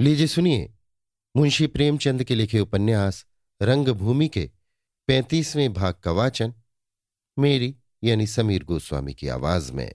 [0.00, 0.74] लीजिए, सुनिए।
[1.36, 3.26] मुंशी प्रेमचंद के लिखे उपन्यास,
[3.62, 4.50] रंगभूमि के
[5.06, 6.54] पैंतीसवें भाग का वाचन,
[7.38, 9.92] मेरी यानी समीर गोस्वामी की आवाज़ में।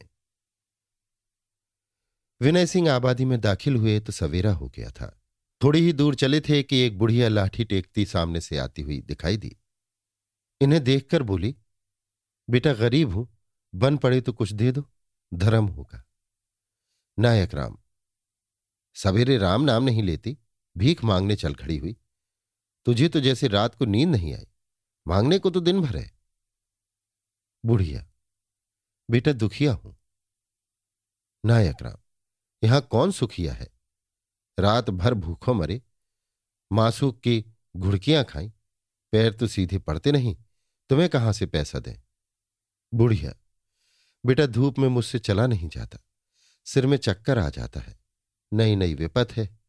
[2.41, 5.21] विनय सिंह आबादी में दाखिल हुए तो सवेरा हो गया था।
[5.63, 9.38] थोड़ी ही दूर चले थे कि एक बुढ़िया लाठी टेकती सामने से आती हुई दिखाई
[9.38, 9.58] दी।
[10.62, 11.55] इन्हें देखकर बोली,
[12.49, 13.38] बेटा गरीब हूँ,
[13.76, 14.90] बन पड़े तो कुछ दे दो,
[15.34, 16.05] धर्म होगा।
[17.20, 17.77] नायक राम
[18.95, 20.38] सवेरे राम नाम नहीं लेती,
[20.75, 21.95] भीख मांगने चल खड़ी हुई।
[22.85, 24.47] तुझे तो जैसे रात को नींद नहीं आई,
[25.05, 26.11] मांगने को तो दिन भर है।
[27.63, 28.05] बुढ़िया,
[29.09, 29.95] बेटा दुखिया हूँ।
[31.43, 31.97] नायक राम,
[32.63, 33.67] यहाँ कौन सुखिया है?
[34.57, 35.81] रात भर भूखों मरे,
[36.71, 37.44] मासूक की
[37.75, 38.52] घुड़कियाँ खाई,
[39.13, 40.35] पैर तो सीधे पड़ते नहीं,
[40.89, 41.95] तुम्हें कहाँ से पैसा दें?
[42.94, 43.33] बुढ़िया,
[44.23, 45.99] बेटा धूप में मुझसे चला नहीं जाता,
[46.67, 47.97] सिर में चक्कर आ जाता है।
[48.53, 49.59] नई नई विपत है।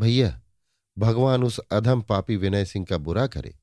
[0.00, 0.42] भैया,
[0.98, 3.58] भगवान उस अधम पापी विनय सिंह का बुरा करे।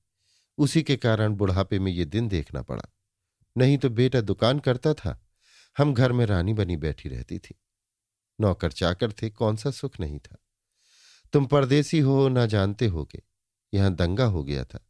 [0.58, 2.84] उसी के कारण बुढ़ापे में ये दिन देखना पड़ा।
[3.58, 5.26] नहीं तो बेटा दुकान करता था।
[5.78, 7.56] हम घर में रानी बनी बैठी रहती थी।
[8.42, 10.38] नौकर चाकर थे, कौन सा सुख नहीं था।
[11.34, 13.24] तुम परदेसी हो, ना जानते होगे।
[13.74, 14.86] यहाँ दंगा हो गया था।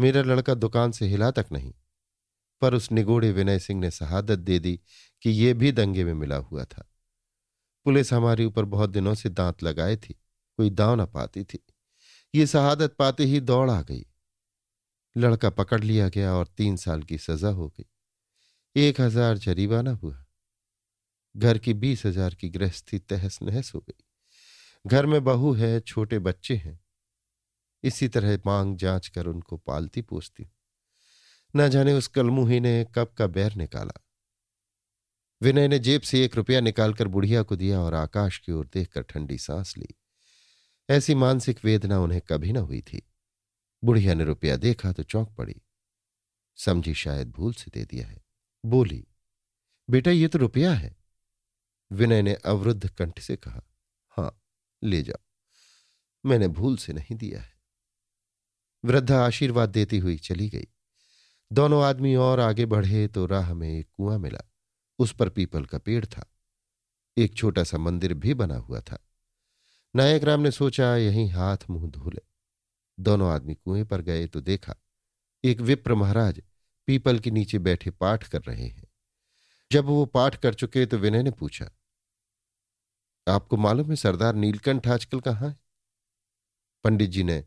[0.00, 1.74] मेरा लड़का दुकान से हिला तक नहीं।
[2.60, 4.80] पर उस निगोड़े विनय सिंह ने शहादत दे दी
[5.22, 6.91] कि यह भी दंगे में मिला हुआ था।
[7.86, 10.14] पुलिस हमारे ऊपर बहुत दिनों से दांत लगाए थी,
[10.58, 11.58] कोई दाव न पाती थी।
[12.34, 14.06] ये शहादत पाते ही दौड़ आ गई।
[15.16, 17.84] लड़का पकड़ लिया गया और तीन साल की सजा हो गई।
[18.76, 20.24] एक हज़ार जरीवाना हुआ।
[21.36, 24.04] घर की बीस हज़ार की गृहस्थी तहस नहस हो गई।
[24.86, 26.80] घर में बहू है, छोटे बच्चे हैं।
[27.84, 30.50] इसी तरह मांग जाँच कर उनको पालती पोसती
[31.54, 34.00] न जाने उस कलमुही ने कब का बैर निकाला।
[35.42, 39.02] विनय ने जेब से एक रुपया निकालकर बुढ़िया को दिया और आकाश की ओर देखकर
[39.02, 39.86] ठंडी सांस ली।
[40.90, 43.12] ऐसी मानसिक वेदना उन्हें कभी न हुई थी।
[43.84, 45.62] बुढ़िया ने रुपया देखा तो चौंक पड़ी।
[46.56, 48.24] समझी शायद भूल से दे दिया है।
[48.64, 49.06] बोली,
[49.90, 50.96] बेटा, ये तो रुपया है।
[51.92, 53.62] विनय ने अवरुद्ध कंठ से कहा,
[54.08, 54.42] हाँ,
[54.84, 55.24] ले जाओ।
[56.28, 57.60] मैंने भूल से नहीं दिया है।
[58.84, 60.66] वृद्धा आशीर्वाद देती हुई चली गई।
[61.52, 64.48] दोनों आदमी और आगे बढ़े तो राह में एक कुआँ मिला।
[64.98, 66.28] उस पर पीपल का पेड़ था।
[67.16, 68.98] एक छोटा सा मंदिर भी बना हुआ था।
[69.94, 72.22] नायक राम ने सोचा, यहीं हाथ मुँह धो ले।
[72.98, 74.74] दोनों आदमी कुएँ पर गए तो देखा,
[75.44, 76.42] एक विप्र महाराज
[76.88, 78.86] पीपल के नीचे बैठे पाठ कर रहे हैं।
[79.70, 81.70] जब वो पाठ कर चुके तो विनय ने पूछा,
[83.26, 85.56] आपको मालूम है सरदार नीलकंठ आजकल कहाँ है?
[86.84, 87.40] पंडित जी ने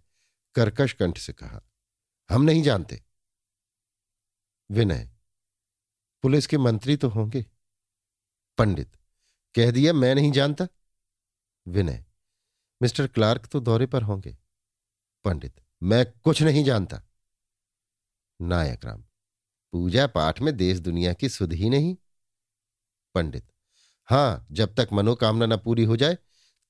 [0.56, 1.62] कर्कश कंठ से कहा,
[2.30, 3.02] हम नहीं जानते।
[4.70, 5.10] विनय
[6.26, 7.46] पुलिस के मंत्री तो होंगे।
[8.58, 8.98] पंडित,
[9.56, 10.68] कह दिया, मैं नहीं जानता।
[11.68, 12.06] विनय,
[12.82, 14.38] मिस्टर क्लार्क तो दौरे पर होंगे।
[15.24, 17.02] पंडित, मैं कुछ नहीं जानता।
[18.42, 19.04] नायक राम,
[19.72, 21.98] पूजा पाठ में देश दुनिया की सुध ही नहीं।
[23.16, 23.52] पंडित,
[24.06, 26.18] हाँ, जब तक मनोकामना न पूरी हो जाए,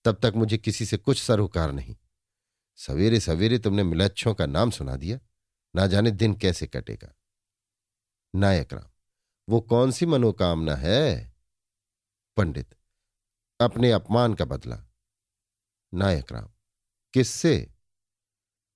[0.04, 1.96] तब तक मुझे किसी से कुछ सरोकार नहीं।
[2.76, 5.20] सवेरे सवेरे तुमने मिलच्छों का नाम सुना दिया।
[5.76, 7.16] ना जाने दिन कैसे कटेगा।
[8.36, 8.90] नायक राम
[9.50, 11.34] वो कौन सी मनोकामना है?
[12.38, 12.76] पंडित,
[13.60, 14.78] अपने अपमान का बदला।
[15.94, 16.50] नायक राम,
[17.14, 17.72] किससे?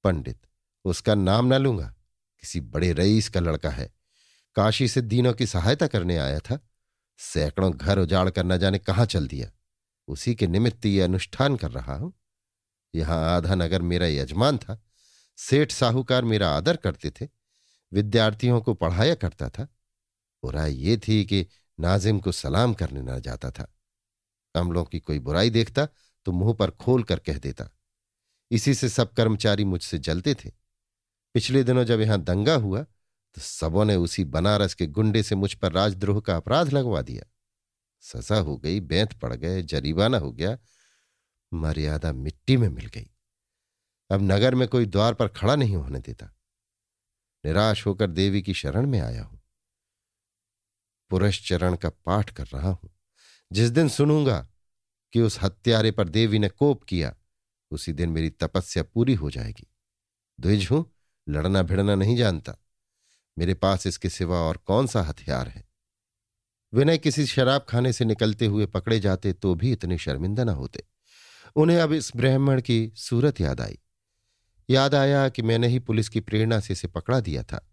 [0.03, 0.41] पंडित,
[0.85, 1.95] उसका नाम ना लूँगा।
[2.39, 3.93] किसी बड़े रईस का लड़का है।
[4.55, 6.59] काशी से दीनों की सहायता करने आया था।
[7.17, 9.51] सैकड़ों घर उजाड़ कर न जाने कहाँ चल दिया।
[10.07, 12.13] उसी के निमित्त ये अनुष्ठान कर रहा हूँ।
[12.95, 14.81] यहाँ आधा नगर मेरा यजमान था।
[15.37, 17.27] सेठ साहूकार मेरा आदर करते थे।
[17.93, 19.67] विद्यार्थियों को पढ़ाया करता था।
[20.43, 21.45] बुराई ये थी कि
[21.79, 23.73] नाजिम को सलाम करने न जाता था।
[24.55, 25.87] अमलों की कोई बुराई देखता
[26.25, 27.69] तो मुँह पर खोल कर कह देता।
[28.51, 30.49] इसी से सब कर्मचारी मुझसे जलते थे।
[31.35, 32.81] पिछले दिनों जब यहाँ दंगा हुआ
[33.35, 37.25] तो सबों ने उसी बनारस के गुंडे से मुझ पर राजद्रोह का अपराध लगवा दिया।
[38.03, 40.57] सजा हो गई, बैंत पड़ गए, जरीबाना हो गया,
[41.51, 43.09] मर्यादा मिट्टी में मिल गई।
[44.09, 46.25] अब नगर में कोई द्वार पर खड़ा नहीं होने देता।
[47.45, 49.38] निराश होकर देवी की शरण में आया हूँ।
[51.09, 52.89] पुरश्चरण का पाठ कर रहा हूँ।
[53.51, 54.47] जिस दिन सुनूँगा
[55.13, 57.15] कि उस हत्यारे पर देवी ने कोप किया,
[57.71, 59.67] उसी दिन मेरी तपस्या पूरी हो जाएगी।
[60.39, 60.95] द्विज हूँ,
[61.29, 62.55] लड़ना भिड़ना नहीं जानता।
[63.37, 65.69] मेरे पास इसके सिवा और कौन सा हथियार है?
[66.73, 70.83] विनय किसी शराब खाने से निकलते हुए पकड़े जाते तो भी इतने शर्मिंदा न होते।
[71.55, 73.79] उन्हें अब इस ब्राह्मण की सूरत याद आई।
[74.69, 77.69] याद आया कि मैंने ही पुलिस की प्रेरणा से इसे पकड़ा दिया था।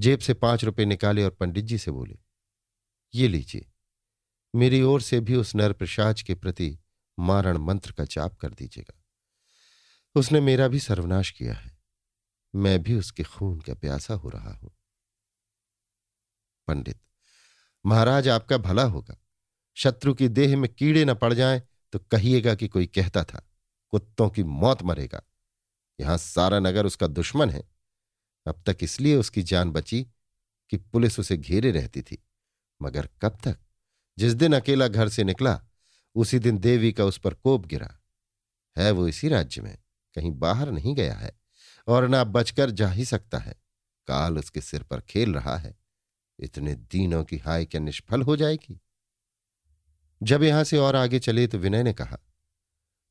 [0.00, 2.27] जेब से पाँच रुपए निकाले और पंडित जी से बोले
[3.14, 3.66] ये लीजिए।
[4.54, 6.78] मेरी ओर से भी उस नर प्रसाज के प्रति
[7.18, 8.94] मारण मंत्र का जाप कर दीजिएगा।
[10.14, 11.76] उसने मेरा भी सर्वनाश किया है।
[12.54, 14.70] मैं भी उसके खून का प्यासा हो रहा हूँ।
[16.68, 17.00] पंडित,
[17.84, 19.16] महाराज आपका भला होगा।
[19.76, 21.62] शत्रु की देह में कीड़े न पड़ जाएँ
[21.92, 23.42] तो कहिएगा कि कोई कहता था,
[23.92, 25.22] कुत्तों की मौत मरेगा।
[25.98, 27.62] यहाँ सारा नगर उसका दुश्मन है।
[28.46, 30.02] अब तक इसलिए उसकी जान बची
[30.70, 32.24] कि पुलिस उसे घेरे रहती थी।
[32.82, 33.58] मगर कब तक?
[34.18, 35.62] जिस दिन अकेला घर से निकला,
[36.14, 38.00] उसी दिन देवी का उस पर कोप गिरा।
[38.78, 39.78] है वो इसी राज्य में,
[40.14, 41.40] कहीं बाहर नहीं गया है,
[41.86, 43.54] और ना बचकर जा ही सकता है।
[44.06, 45.78] काल उसके सिर पर खेल रहा है।
[46.38, 48.80] इतने दिनों की हाय क्या निष्फल हो जाएगी?
[50.22, 52.18] जब यहाँ से और आगे चले तो विनय ने कहा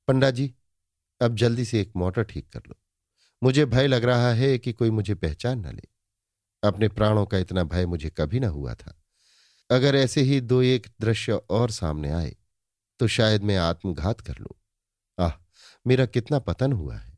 [0.08, 0.56] पंडा जी
[1.22, 2.76] अब जल्दी से एक मोटर ठीक कर लो।
[3.44, 5.88] मुझे भय लग रहा है कि कोई मुझे पहचान न ले।
[6.64, 8.97] अपने प्राणों का इतना भय मुझे कभी ना हुआ था।
[9.70, 12.36] अगर ऐसे ही दो एक दृश्य और सामने आए
[13.00, 14.56] तो शायद मैं आत्मघात कर लूँ।
[15.20, 15.32] आह,
[15.88, 17.18] मेरा कितना पतन हुआ है।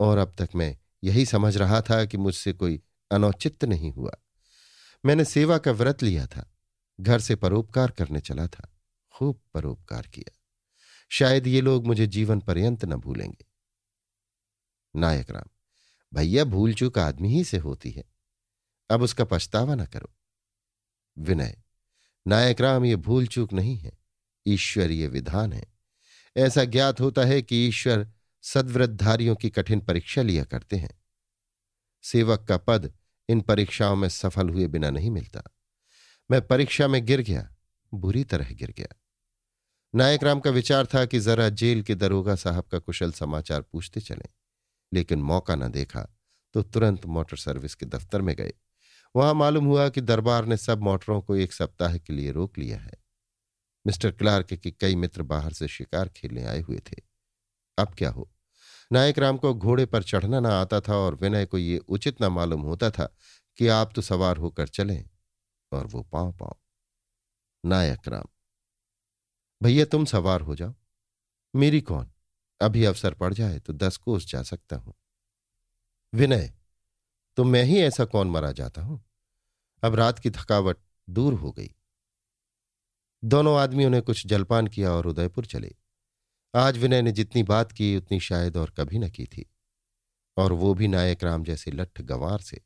[0.00, 4.12] और अब तक मैं यही समझ रहा था कि मुझसे कोई अनौचित नहीं हुआ।
[5.04, 6.54] मैंने सेवा का व्रत लिया था,
[7.00, 8.68] घर से परोपकार करने चला था,
[9.14, 10.38] खूब परोपकार किया।
[11.08, 13.46] शायद ये लोग मुझे जीवन पर्यंत न भूलेंगे।
[14.96, 15.48] नायक राम,
[16.14, 18.04] भैया भूल चूक आदमी ही से होती है।
[18.90, 20.12] अब उसका पछतावा ना करो।
[21.16, 21.56] विनय
[22.26, 23.92] नायक राम ये भूल चूक नहीं है
[24.46, 25.64] ईश्वरीय विधान है।
[26.36, 28.06] ऐसा ज्ञात होता है कि ईश्वर
[28.44, 31.00] सदव्रतधारियों की कठिन परीक्षा लिया करते हैं।
[32.04, 32.92] सेवक का पद
[33.28, 35.42] इन परीक्षाओं में सफल हुए बिना नहीं मिलता।
[36.30, 37.48] मैं परीक्षा में गिर गया,
[37.92, 38.94] बुरी तरह गिर गया।
[39.94, 44.00] नायक राम का विचार था कि जरा जेल के दरोगा साहब का कुशल समाचार पूछते
[44.00, 44.28] चलें,
[44.92, 46.08] लेकिन मौका न देखा
[46.54, 48.52] तो तुरंत मोटर सर्विस के दफ्तर में गए।
[49.16, 52.78] वहाँ मालूम हुआ कि दरबार ने सब मोटरों को एक सप्ताह के लिए रोक लिया
[52.78, 52.92] है।
[53.86, 57.02] मिस्टर क्लार्क के कई मित्र बाहर से शिकार खेलने आए हुए थे।
[57.78, 58.30] अब क्या हो?
[58.92, 62.28] नायक राम को घोड़े पर चढ़ना ना आता था और विनय को ये उचित ना
[62.28, 63.08] मालूम होता था
[63.58, 65.04] कि आप तो सवार होकर चलें
[65.72, 66.56] और वो पाँव पाँव।
[67.64, 68.28] नायक राम,
[69.60, 70.74] भैया तुम सवार हो जाओ।
[71.54, 72.10] मेरी कौन?
[72.60, 74.94] अभी अवसर पड़ जाए तो दस कोस जा सकता हूँ।
[76.12, 76.52] विनय
[77.38, 79.05] तो मैं ही ऐसा कौन मरा जाता हूँ?
[79.86, 80.76] अब रात की थकावट
[81.10, 81.74] दूर हो गई।
[83.24, 85.74] दोनों आदमियों ने कुछ जलपान किया और उदयपुर चले।
[86.54, 89.50] आज विनय ने जितनी बात की, उतनी शायद और कभी न की थी।
[90.36, 92.60] और वो भी नायक राम जैसे लठ गंवार से।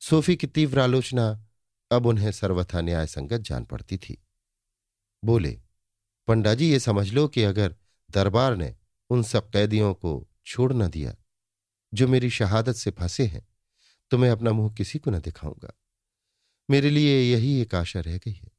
[0.00, 1.46] सोफी की तीव्र आलोचना
[1.90, 4.26] अब उन्हें सर्वथा न्याय संगत जान पड़ती थी।
[5.24, 5.60] बोले
[6.28, 7.76] पंडा जी ये समझ लो कि अगर
[8.10, 8.76] दरबार ने
[9.10, 11.14] उन सब कैदियों को छोड़ न दिया,
[11.94, 13.46] जो मेरी शहादत से फंसे हैं
[14.10, 15.72] तो मैं अपना मुँह किसी को न दिखाऊँगा।
[16.68, 18.50] मेरे लिए यही एक आशा रह गई है।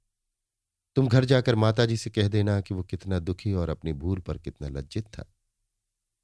[0.96, 4.38] तुम घर जाकर माताजी से कह देना कि वो कितना दुखी और अपनी भूल पर
[4.38, 5.26] कितना लज्जित था।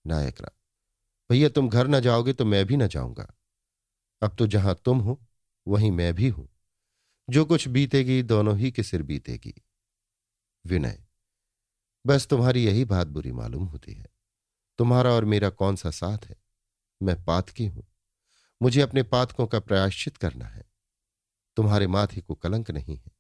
[0.06, 0.56] नायक राम,
[1.30, 3.34] भैया तुम घर ना जाओगे तो मैं भी ना जाऊँगा।
[4.22, 5.22] अब तो जहाँ तुम हो,
[5.68, 6.48] वहीं मैं भी हूँ।
[7.30, 9.54] जो कुछ बीतेगी, दोनों ही के सिर बीतेगी।
[10.66, 11.04] विनय,
[12.06, 14.08] बस तुम्हारी यही बात बुरी मालूम होती है।
[14.80, 16.36] तुम्हारा और मेरा कौन सा साथ है?
[17.02, 17.88] मैं पातकी हूँ।
[18.62, 20.71] मुझे अपने पातकों का प्रायश्चित करना है।
[21.62, 23.12] तुम्हारे माथे को कलंक नहीं है।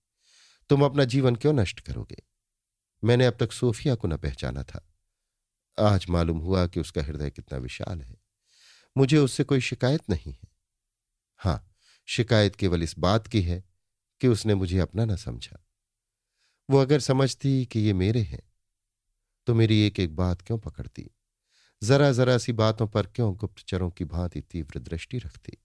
[0.70, 2.24] तुम अपना जीवन क्यों नष्ट करोगे?
[3.04, 4.94] मैंने अब तक सोफिया को न पहचाना था।
[5.80, 8.18] आज मालूम हुआ कि उसका हृदय कितना विशाल है।
[8.98, 10.48] मुझे उससे कोई शिकायत नहीं है।
[11.38, 13.64] हाँ, शिकायत केवल इस बात की है
[14.22, 15.68] कि उसने मुझे अपना न समझा।
[16.70, 18.52] वो अगर समझती कि ये मेरे हैं
[19.48, 21.10] तो मेरी एक एक बात क्यों पकड़ती?
[21.84, 25.58] जरा जरा सी बातों पर क्यों गुप्तचरों की भांति तीव्र दृष्टि रखती?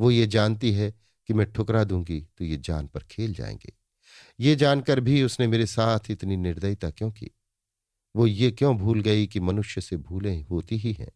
[0.00, 3.72] वो ये जानती है कि मैं ठुकरा दूँगी तो ये जान पर खेल जाएँगे।
[4.40, 7.30] ये जानकर भी उसने मेरे साथ इतनी निर्दयता क्यों की?
[8.16, 11.12] वो ये क्यों भूल गई कि मनुष्य से भूलें होती ही हैं?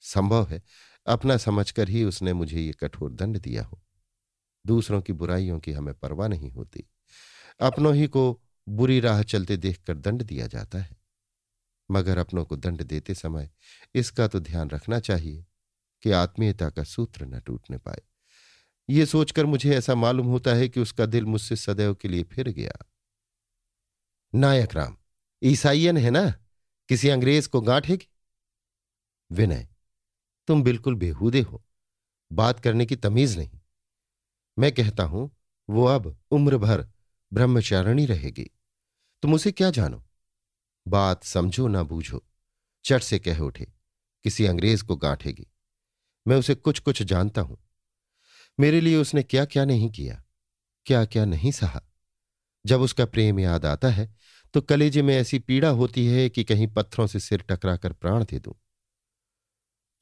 [0.00, 0.62] संभव है,
[1.06, 3.82] अपना समझकर ही उसने मुझे ये कठोर दंड दिया हो।
[4.66, 6.88] दूसरों की बुराइयों की हमें परवाह नहीं होती।
[7.60, 10.96] अपनों ही को बुरी राह चलते देखकर दंड दिया जाता है।
[11.90, 13.50] मगर अपनों को दंड देते समय
[13.94, 15.46] इसका तो ध्यान रखना चाहिए
[16.02, 18.02] कि आत्मीयता का सूत्र न टूटने पाए।
[18.90, 22.48] ये सोचकर मुझे ऐसा मालूम होता है कि उसका दिल मुझसे सदैव के लिए फिर
[22.48, 22.72] गया।
[24.34, 24.96] नायक राम,
[25.42, 26.30] ईसाइयन है ना?
[26.88, 28.08] किसी अंग्रेज़ को गांठेगी?
[29.30, 29.68] विनय,
[30.46, 31.64] तुम बिल्कुल बेहूदे हो।
[32.32, 33.60] बात करने की तमीज नहीं।
[34.58, 35.30] मैं कहता हूँ,
[35.70, 36.88] वो अब उम्र भर
[37.32, 38.50] ब्रह्मचारिणी रहेगी।
[39.22, 40.06] तुम उसे क्या जानो?
[40.88, 42.24] बात समझो ना बूझो।
[42.84, 43.72] चट से कह उठे,
[44.24, 45.46] किसी अंग्रेज़ को गांठेगी।
[46.28, 47.69] मैं उसे कुछ कुछ जानता हूँ।
[48.60, 50.22] मेरे लिए उसने क्या क्या नहीं किया,
[50.86, 51.82] क्या क्या नहीं सहा।
[52.64, 54.08] जब उसका प्रेम याद आता है
[54.54, 58.38] तो कलेजे में ऐसी पीड़ा होती है कि कहीं पत्थरों से सिर टकराकर प्राण दे
[58.38, 58.54] दूँ।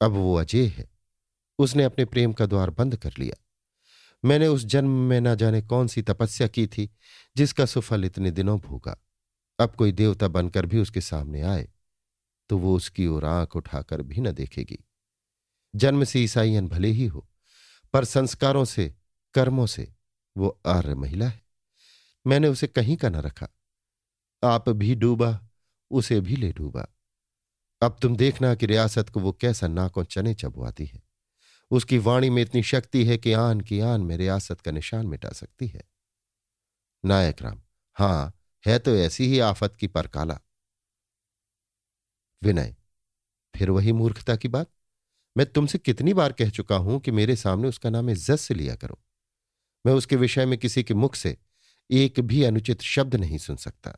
[0.01, 0.87] अब वो अजय है।
[1.59, 3.35] उसने अपने प्रेम का द्वार बंद कर लिया।
[4.23, 6.89] मैंने उस जन्म में ना जाने कौन सी तपस्या की थी,
[7.35, 8.97] जिसका सुफल इतने दिनों भोगा।
[9.59, 11.67] अब कोई देवता बनकर भी उसके सामने आए
[12.49, 14.83] तो वो उसकी ओर आँख उठाकर भी न देखेगी।
[15.73, 17.27] जन्म से ईसाइयन भले ही हो
[17.93, 18.95] पर संस्कारों से,
[19.33, 19.93] कर्मों से
[20.37, 21.41] वो आर्य महिला है।
[22.27, 23.47] मैंने उसे कहीं का न रखा।
[24.43, 25.47] आप भी डूबा,
[25.91, 26.87] उसे भी ले डूबा।
[27.81, 31.03] अब तुम देखना कि रियासत को वो कैसा नाकों चने चबवाती है।
[31.71, 35.29] उसकी वाणी में इतनी शक्ति है कि आन की आन में रियासत का निशान मिटा
[35.29, 35.83] सकती है।
[37.05, 37.61] नायक राम,
[37.93, 38.33] हाँ,
[38.65, 40.39] है तो ऐसी ही आफत की परकाला।
[42.43, 42.75] विनय,
[43.55, 44.67] फिर वही मूर्खता की बात?
[45.39, 48.75] मैं तुमसे कितनी बार कह चुका हूँ कि मेरे सामने उसका नाम इज़्ज़त से लिया
[48.75, 48.97] करो।
[49.85, 51.37] मैं उसके विषय में किसी के मुख से
[51.89, 53.93] एक भी अनुचित शब्द नहीं सुन सकता।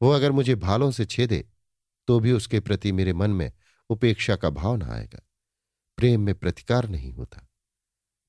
[0.00, 1.44] वो अगर मुझे भालों से छेदे
[2.08, 3.52] तो भी उसके प्रति मेरे मन में
[3.90, 5.22] उपेक्षा का भाव न आएगा।
[5.98, 7.46] प्रेम में प्रतिकार नहीं होता।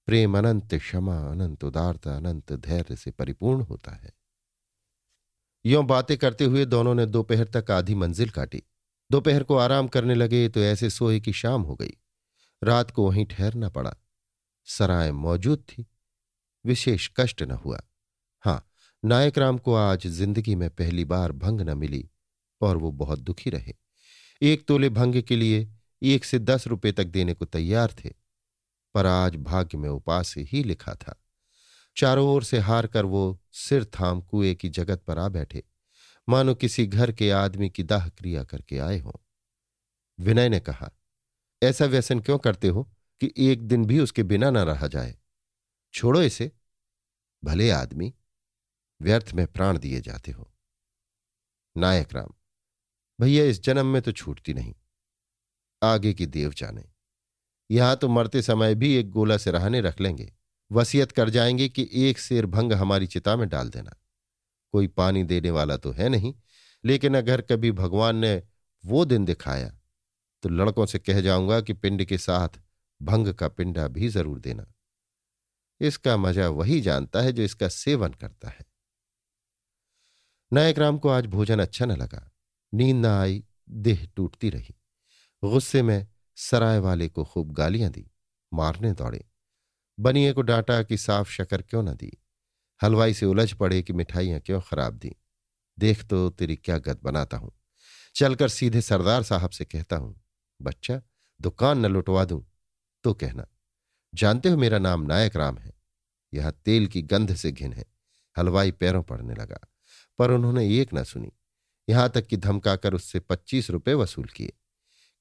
[0.07, 4.13] प्रेम अनंत क्षमा, अनंत उदारता, अनंत धैर्य से परिपूर्ण होता है।
[5.65, 8.63] यो बातें करते हुए दोनों ने दोपहर तक आधी मंजिल काटी।
[9.11, 11.97] दोपहर को आराम करने लगे तो ऐसे सोए की शाम हो गई।
[12.61, 13.93] रात को वहीं ठहरना पड़ा।
[14.67, 15.85] सराय मौजूद थी।
[16.65, 17.79] विशेष कष्ट न हुआ।
[18.43, 18.67] हाँ,
[19.03, 22.09] नायक राम को आज ज़िंदगी में पहली बार भंग न मिली
[22.61, 23.73] और वो बहुत दुखी रहे।
[24.41, 25.67] एक तोले भंग के लिए
[26.01, 28.09] एक से दस रुपए तक देने को तैयार थे,
[28.95, 31.21] पर आज भाग्य में उपास ही लिखा था।
[31.97, 35.63] चारों ओर से हार कर वो सिर थाम कुएँ की जगत पर आ बैठे।
[36.27, 39.13] मानो किसी घर के आदमी की दाह क्रिया करके आए हों।
[40.19, 40.91] विनय ने कहा
[41.65, 42.83] ऐसा व्यसन क्यों करते हो
[43.19, 45.17] कि एक दिन भी उसके बिना ना रहा जाए?
[45.93, 46.51] छोड़ो इसे।
[47.43, 48.13] भले आदमी,
[49.01, 50.53] व्यर्थ में प्राण दिए जाते हो।
[51.77, 52.29] नायक राम,
[53.21, 54.75] भैया इस जन्म में तो छूटती नहीं।
[55.83, 56.85] आगे की देव जाने।
[57.71, 60.33] यहाँ तो मरते समय भी एक गोला से रहने रख लेंगे।
[60.71, 63.95] वसीयत कर जाएँगे कि एक शेर भंग हमारी चिता में डाल देना।
[64.71, 66.33] कोई पानी देने वाला तो है नहीं,
[66.85, 68.43] लेकिन अगर कभी भगवान ने
[68.85, 69.79] वो दिन दिखाया
[70.45, 72.49] तो लड़कों से कह जाऊँगा कि पिंड के साथ
[73.01, 74.73] भंग का पिंडा भी ज़रूर देना।
[75.81, 78.65] इसका मज़ा वही जानता है जो इसका सेवन करता है।
[80.53, 82.31] नायक राम को आज भोजन अच्छा न लगा।
[82.73, 84.75] नींद न आई, देह टूटती रही।
[85.43, 88.11] गुस्से में सराय वाले को खूब गालियाँ दी।
[88.53, 89.25] मारने दौड़े।
[89.99, 92.23] बनिए को डांटा कि साफ़ शकर क्यों न दी?
[92.83, 95.15] हलवाई से उलझ पड़े कि मिठाइयाँ क्यों खराब दी?
[95.79, 97.51] देख तो तेरी क्या गत बनाता हूँ।
[98.15, 100.24] चलकर सीधे सरदार साहब से कहता हूँ
[100.61, 101.01] बच्चा,
[101.41, 102.45] दुकान न लुटवा दूँ
[103.03, 103.47] तो कहना,
[104.13, 105.73] जानते हो मेरा नाम नायक राम है।
[106.33, 107.85] यहाँ तेल की गंध से घिन है,
[108.35, 109.59] हलवाई पैरों पड़ने लगा।
[110.19, 111.31] पर उन्होंने एक न सुनी,
[111.89, 114.53] यहाँ तक कि धमकाकर उससे पच्चीस रुपए वसूल किए।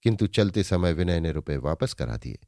[0.04, 2.38] किंतु चलते समय विनय ने रुपए वापस करा दिए।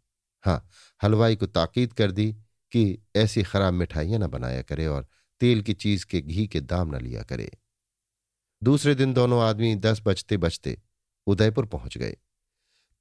[0.44, 0.68] हाँ
[1.02, 2.32] हलवाई को ताकीद कर दी
[2.72, 5.06] कि ऐसी खराब मिठाइयाँ न बनाया करे और
[5.40, 7.50] तेल की चीज़ के घी के दाम न लिया करे।
[8.62, 10.78] दूसरे दिन दोनों आदमी दस बजते बजते
[11.26, 12.16] उदयपुर पहुँच गए।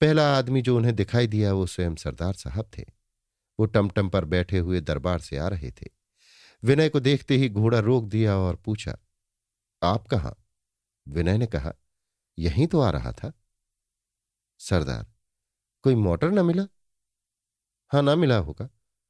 [0.02, 2.84] पहला आदमी जो उन्हें दिखाई दिया वो स्वयं सरदार साहब थे।
[3.60, 5.90] वो टमटम पर बैठे हुए दरबार से आ रहे थे।
[6.64, 8.98] विनय को देखते ही घोड़ा रोक दिया और पूछा,
[9.84, 10.36] आप कहाँ?
[11.08, 11.74] विनय ने कहा,
[12.40, 13.32] यहीं तो आ रहा था।
[14.60, 15.06] सरदार,
[15.84, 16.68] कोई मोटर ना मिला?
[17.92, 18.70] हाँ, ना मिला होगा।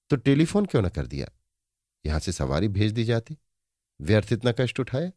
[0.10, 1.28] तो टेलीफोन क्यों ना कर दिया?
[2.06, 3.38] यहाँ से सवारी भेज दी जाती।
[4.02, 5.12] व्यर्थ इतना कष्ट उठाया?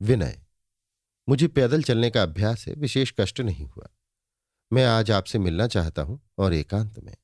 [0.00, 0.40] विनय,
[1.28, 3.88] मुझे पैदल चलने का अभ्यास है, विशेष कष्ट नहीं हुआ।
[4.72, 7.16] मैं आज आपसे मिलना चाहता हूँ और एकांत में।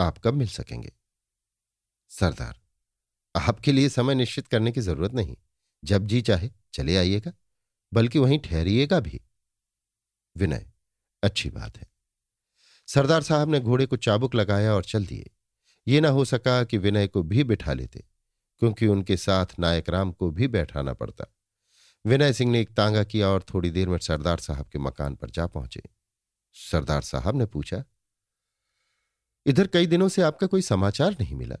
[0.00, 0.92] आप कब मिल सकेंगे?
[2.08, 2.60] सरदार,
[3.34, 5.36] आपके लिए समय निश्चित करने की ज़रूरत नहीं।
[5.84, 7.32] जब जी चाहे, चले आइएगा,
[7.92, 9.20] बल्कि वहीं ठहरिएगा भी।
[10.36, 10.66] विनय,
[11.22, 11.86] अच्छी बात है।
[12.86, 15.30] सरदार साहब ने घोड़े को चाबुक लगाया और चल दिए।
[15.88, 18.04] ये ना हो सका कि विनय को भी बिठा लेते,
[18.58, 21.34] क्योंकि उनके साथ नायक राम को भी बैठाना पड़ता।
[22.06, 25.30] विनय सिंह ने एक तांगा किया और थोड़ी देर में सरदार साहब के मकान पर
[25.30, 25.97] जा पहुँचे।
[26.58, 27.84] सरदार साहब ने पूछा,
[29.46, 31.56] इधर कई दिनों से आपका कोई समाचार नहीं मिला।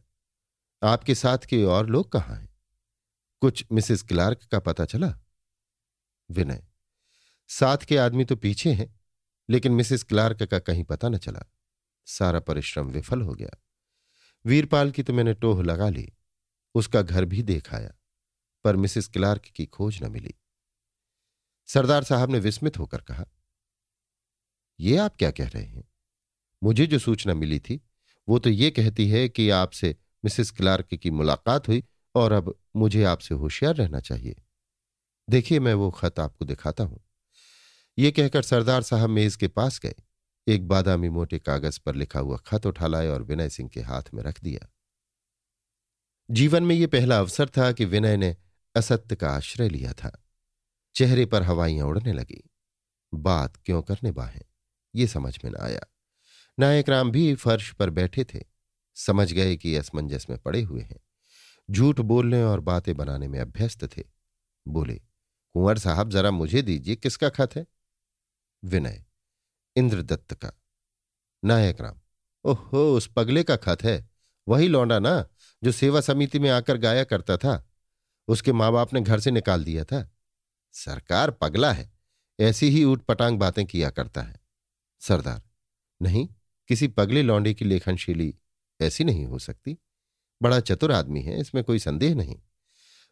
[0.82, 2.56] आपके साथ के और लोग कहाँ हैं?
[3.42, 5.12] कुछ मिसेस क्लार्क का पता चला?
[6.30, 6.66] विनय,
[7.50, 9.00] साथ के आदमी तो पीछे हैं,
[9.48, 11.44] लेकिन मिसेस क्लार्क का कहीं पता न चला।
[12.06, 13.56] सारा परिश्रम विफल हो गया।
[14.44, 16.12] वीरपाल की तो मैंने टोह लगा ली,
[16.74, 17.94] उसका घर भी देखाया,
[18.64, 20.34] पर मिसेस क्लार्क की खोज न मिली।
[21.68, 23.24] सरदार साहब ने विस्मित होकर कहा
[24.80, 25.84] यह आप क्या कह रहे हैं?
[26.64, 27.80] मुझे जो सूचना मिली थी,
[28.28, 33.04] वो तो ये कहती है कि आपसे मिसेस क्लार्क की मुलाकात हुई और अब मुझे
[33.04, 34.36] आपसे होशियार रहना चाहिए।
[35.30, 37.00] देखिए, मैं वो खत आपको दिखाता हूँ।
[37.98, 39.94] ये कहकर सरदार साहब मेज के पास गए।
[40.48, 44.02] एक बादामी मोटे कागज़ पर लिखा हुआ खत उठा लाए और विनय सिंह के हाथ
[44.14, 44.72] में रख दिया।
[46.30, 48.36] जीवन में यह पहला अवसर था कि विनय ने
[48.76, 50.24] असत्य का आश्रय लिया था।
[50.94, 52.50] चेहरे पर हवाइयाँ उड़ने लगी।
[53.14, 54.42] बात क्यों करने बाहें?
[54.98, 55.80] ये समझ में न आया।
[56.58, 58.44] नायक राम भी फर्श पर बैठे थे।
[58.94, 61.00] समझ गए कि असमंजस में पड़े हुए हैं।
[61.70, 64.04] झूठ बोलने और बातें बनाने में अभ्यस्त थे।
[64.68, 64.94] बोले,
[65.52, 67.66] कुंवर साहब, जरा मुझे दीजिए, किसका खत है?
[68.64, 69.04] विनय,
[69.76, 70.52] इंद्रदत्त का।
[71.44, 72.00] नायक राम,
[72.44, 74.10] ओहो, उस पगले का खत है।
[74.48, 75.28] वही लौंडा ना,
[75.64, 77.70] जो सेवा समिति में आकर गाया करता था।
[78.28, 80.10] उसके माँ बाप ने घर से निकाल दिया था।
[80.72, 81.92] सरकार पगला है।
[82.40, 84.47] ऐसी ही ऊट पटांग बातें किया करता है।
[85.00, 85.42] सरदार।
[86.02, 86.28] नहीं,
[86.68, 88.34] किसी पगले लौंडे की लेखनशीली
[88.80, 89.78] ऐसी नहीं हो सकती।
[90.42, 92.40] बड़ा चतुर आदमी है, इसमें कोई संदेह नहीं।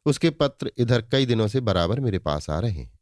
[0.06, 2.98] उसके पत्र इधर कई दिनों से बराबर मेरे पास आ रहे हैं।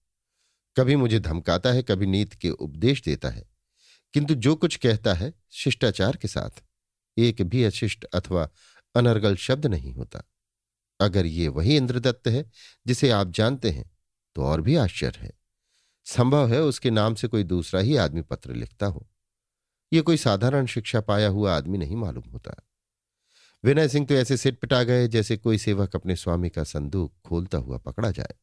[0.76, 3.48] कभी मुझे धमकाता है, कभी नीत के उपदेश देता है।
[4.12, 6.62] किंतु जो कुछ कहता है, शिष्टाचार के साथ,
[7.18, 8.48] एक भी अशिष्ट अथवा
[8.94, 10.22] अनर्गल शब्द नहीं होता।
[11.00, 12.50] अगर ये वही इंद्रदत्त है,
[12.86, 13.98] जिसे आप जानते हैं
[14.34, 15.32] तो और भी आश्चर्य है।
[16.04, 19.10] संभव है उसके नाम से कोई दूसरा ही आदमी पत्र लिखता हो।
[19.92, 22.54] यह कोई साधारण शिक्षा पाया हुआ आदमी नहीं मालूम होता।
[23.64, 27.58] विनय सिंह तो ऐसे सिट पिटा गए जैसे कोई सेवक अपने स्वामी का संदूक खोलता
[27.58, 28.34] हुआ पकड़ा जाए।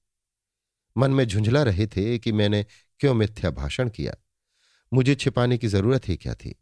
[0.97, 2.65] मन में झुंझला रहे थे कि मैंने
[2.99, 4.15] क्यों मिथ्या भाषण किया?
[4.93, 6.55] मुझे छिपाने की ज़रूरत ही क्या थी?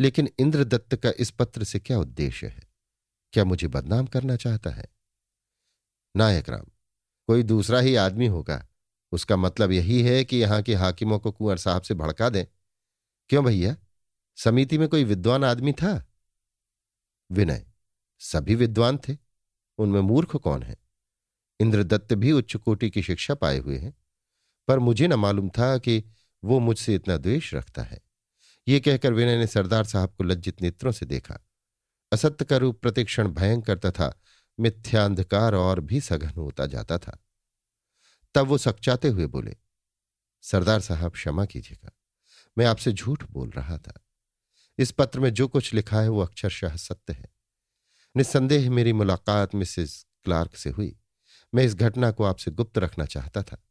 [0.00, 2.68] लेकिन इंद्रदत्त का इस पत्र से क्या उद्देश्य है?
[3.32, 4.86] क्या मुझे बदनाम करना चाहता है?
[6.16, 6.64] नायक राम,
[7.26, 8.67] कोई दूसरा ही आदमी होगा।
[9.12, 12.46] उसका मतलब यही है कि यहाँ के हाकिमों को कुंवर साहब से भड़का दें।
[13.28, 13.76] क्यों भैया?
[14.36, 16.06] समिति में कोई विद्वान आदमी था?
[17.30, 17.66] विनय,
[18.18, 19.16] सभी विद्वान थे।
[19.78, 20.76] उनमें मूर्ख कौन है?
[21.60, 23.94] इंद्रदत्त भी उच्च कोटि की शिक्षा पाए हुए हैं।
[24.68, 26.04] पर मुझे न मालूम था कि
[26.44, 28.00] वो मुझसे इतना द्वेष रखता है।
[28.68, 31.38] ये कहकर विनय ने सरदार साहब को लज्जित नेत्रों से देखा।
[32.12, 34.20] असत्य का रूप प्रतिक्षण भयंकर तथा
[34.60, 37.18] मिथ्यांधकार और भी सघन होता जाता था।
[38.34, 39.56] तब वो सकचाते हुए बोले,
[40.44, 41.90] सरदार साहब, क्षमा कीजिएगा।
[42.56, 44.00] मैं आपसे झूठ बोल रहा था।
[44.78, 47.30] इस पत्र में जो कुछ लिखा है वो अक्षरशाह सत्य है।
[48.14, 50.96] निस्संदेह मेरी मुलाकात मिसेस क्लार्क से हुई।
[51.52, 53.62] मैं इस घटना को आपसे गुप्त रखना चाहता था,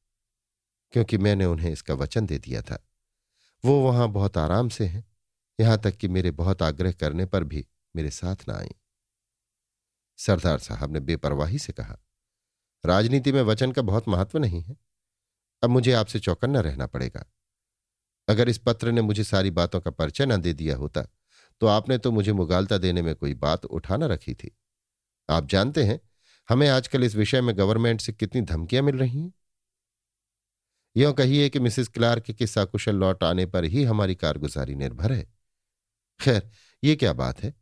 [0.93, 2.83] क्योंकि मैंने उन्हें इसका वचन दे दिया था।
[3.63, 5.05] वो वहाँ बहुत आराम से हैं,
[5.59, 7.65] यहाँ तक कि मेरे बहुत आग्रह करने पर भी
[7.95, 8.75] मेरे साथ ना आई।
[10.19, 11.97] सरदार साहब ने बेपरवाही से कहा
[12.85, 14.77] राजनीति में वचन का बहुत महत्व नहीं है।
[15.63, 17.25] अब मुझे आपसे चौकन्ना रहना पड़ेगा।
[18.29, 21.07] अगर इस पत्र ने मुझे सारी बातों का परिचय न दे दिया होता
[21.61, 24.57] तो आपने तो मुझे मुगालता देने में कोई बात उठा रखी थी।
[25.29, 25.99] आप जानते हैं,
[26.49, 29.33] हमें आजकल इस विषय में गवर्नमेंट से कितनी धमकियाँ मिल रही हैं।
[30.97, 35.33] यह कहिए कि मिसिस क्लार्क के साकुशल लौट आने पर ही हमारी कारगुजारी निर्भर है।
[36.19, 36.51] खैर,
[36.83, 37.53] ये क्या बात है?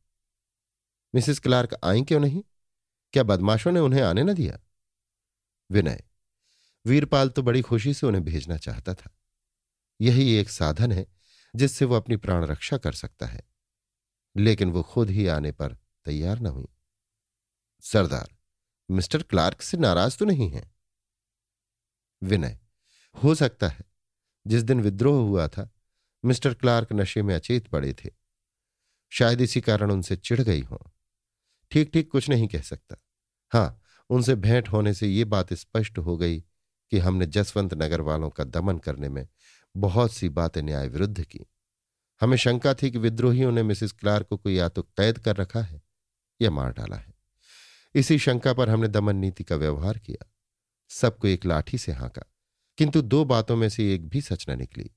[1.15, 2.43] मिसिस क्लार्क आई क्यों नहीं?
[3.13, 4.59] क्या बदमाशों ने उन्हें आने न दिया?
[5.71, 6.03] विनय।
[6.85, 9.17] वीरपाल तो बड़ी खुशी से उन्हें भेजना चाहता था।
[10.01, 11.07] यही एक साधन है,
[11.55, 13.41] जिससे वो अपनी प्राण रक्षा कर सकता है।
[14.37, 16.67] लेकिन वो खुद ही आने पर तैयार न हुई।
[17.81, 18.37] सरदार,
[18.91, 20.71] मिस्टर क्लार्क से नाराज़ तो नहीं है?
[22.23, 22.59] विनय,
[23.23, 23.81] हो सकता है,
[24.47, 25.69] जिस दिन विद्रोह हुआ था,
[26.25, 28.09] मिस्टर क्लार्क नशे में अचेत पड़े थे।
[29.09, 30.91] शायद इसी कारण उनसे चिढ़ गई हो।
[31.71, 32.95] ठीक ठीक कुछ नहीं कह सकता।
[33.53, 36.39] हाँ उनसे भेंट होने से ये बात स्पष्ट हो गई
[36.91, 39.27] कि हमने जसवंत नगर वालों का दमन करने में
[39.77, 41.39] बहुत सी बातें न्याय विरुद्ध की।
[42.21, 45.81] हमें शंका थी कि विद्रोहियों ने मिसिस क्लार्क को या तो कैद कर रखा है
[46.41, 47.13] या मार डाला है।
[47.95, 50.31] इसी शंका पर हमने दमन नीति का व्यवहार किया।
[50.89, 52.21] सबको एक लाठी से हाँका,
[52.77, 54.91] किंतु दो बातों में से एक भी सच न निकली।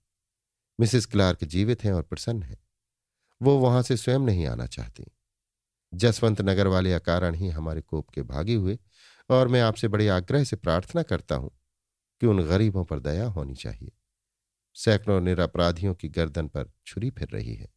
[0.81, 2.59] मिसिस क्लार्क जीवित हैं और प्रसन्न हैं।
[3.43, 5.05] वो वहाँ से स्वयं नहीं आना चाहती।
[5.95, 8.79] जसवंत नगर वाले अकारण ही हमारे कोप के भागी हुए
[9.31, 11.51] और मैं आपसे बड़े आग्रह से प्रार्थना करता हूँ
[12.21, 13.93] कि उन गरीबों पर दया होनी चाहिए।
[14.75, 17.69] सैकड़ों निरपराधियों की गर्दन पर छुरी फिर रही है।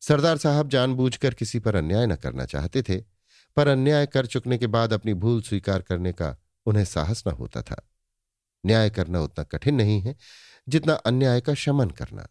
[0.00, 3.00] सरदार साहब जानबूझकर किसी पर अन्याय न करना चाहते थे,
[3.56, 7.62] पर अन्याय कर चुकने के बाद अपनी भूल स्वीकार करने का उन्हें साहस न होता
[7.62, 7.88] था।
[8.66, 10.16] न्याय करना उतना कठिन नहीं है,
[10.68, 12.28] जितना अन्याय का शमन करना।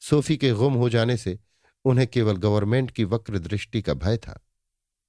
[0.00, 1.38] सोफी के गुम हो जाने से
[1.84, 4.40] उन्हें केवल गवर्नमेंट की वक्र दृष्टि का भय था,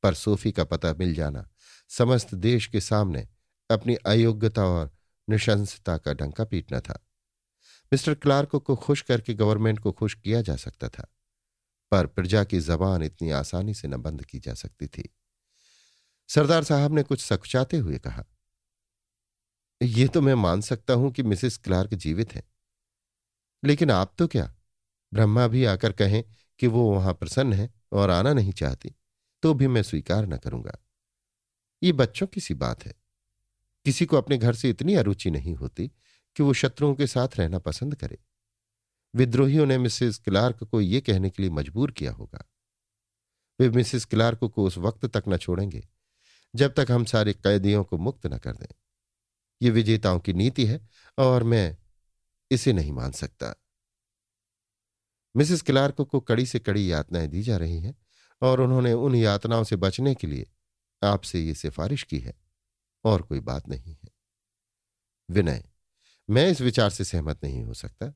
[0.03, 1.49] पर सोफी का पता मिल जाना
[1.91, 3.27] समस्त देश के सामने
[3.69, 4.91] अपनी अयोग्यता और
[5.27, 6.99] निशंसता का डंका पीटना था।
[7.91, 11.07] मिस्टर क्लार्क को खुश करके गवर्नमेंट को खुश किया जा सकता था,
[11.91, 15.09] पर प्रजा की जबान इतनी आसानी से न बंद की जा सकती थी।
[16.29, 18.23] सरदार साहब ने कुछ सकुचाते हुए कहा
[19.81, 22.43] यह तो मैं मान सकता हूँ कि मिसेस क्लार्क जीवित है,
[23.63, 24.53] लेकिन आप तो क्या?
[25.11, 26.23] ब्रह्मा भी आकर कहें
[26.59, 28.95] कि वो वहाँ प्रसन्न है और आना नहीं चाहती
[29.43, 30.77] तो भी मैं स्वीकार न करूँगा।
[31.83, 32.93] ये बच्चों की सी बात है।
[33.85, 35.87] किसी को अपने घर से इतनी अरुचि नहीं होती
[36.35, 38.19] कि वो शत्रुओं के साथ रहना पसंद करे।
[39.15, 42.45] विद्रोहियों ने मिसेस क्लार्क को यह कहने के लिए मजबूर किया होगा।
[43.59, 45.87] वे मिसेस क्लार्क को उस वक्त तक न छोड़ेंगे,
[46.55, 48.73] जब तक हम सारे कैदियों को मुक्त न कर दें।
[49.61, 51.77] ये विजेताओं की नीति है और मैं
[52.51, 53.55] इसे नहीं मान सकता।
[55.35, 57.95] मिसेस क्लार्क को कड़ी से कड़ी यातनाएँ दी जा रही हैं
[58.41, 60.49] और उन्होंने उन यातनाओं से बचने के लिए
[61.03, 62.33] आपसे ये सिफारिश की है,
[63.05, 64.09] और कोई बात नहीं है।
[65.29, 65.63] विनय,
[66.29, 68.13] मैं इस विचार से सहमत नहीं हो सकता।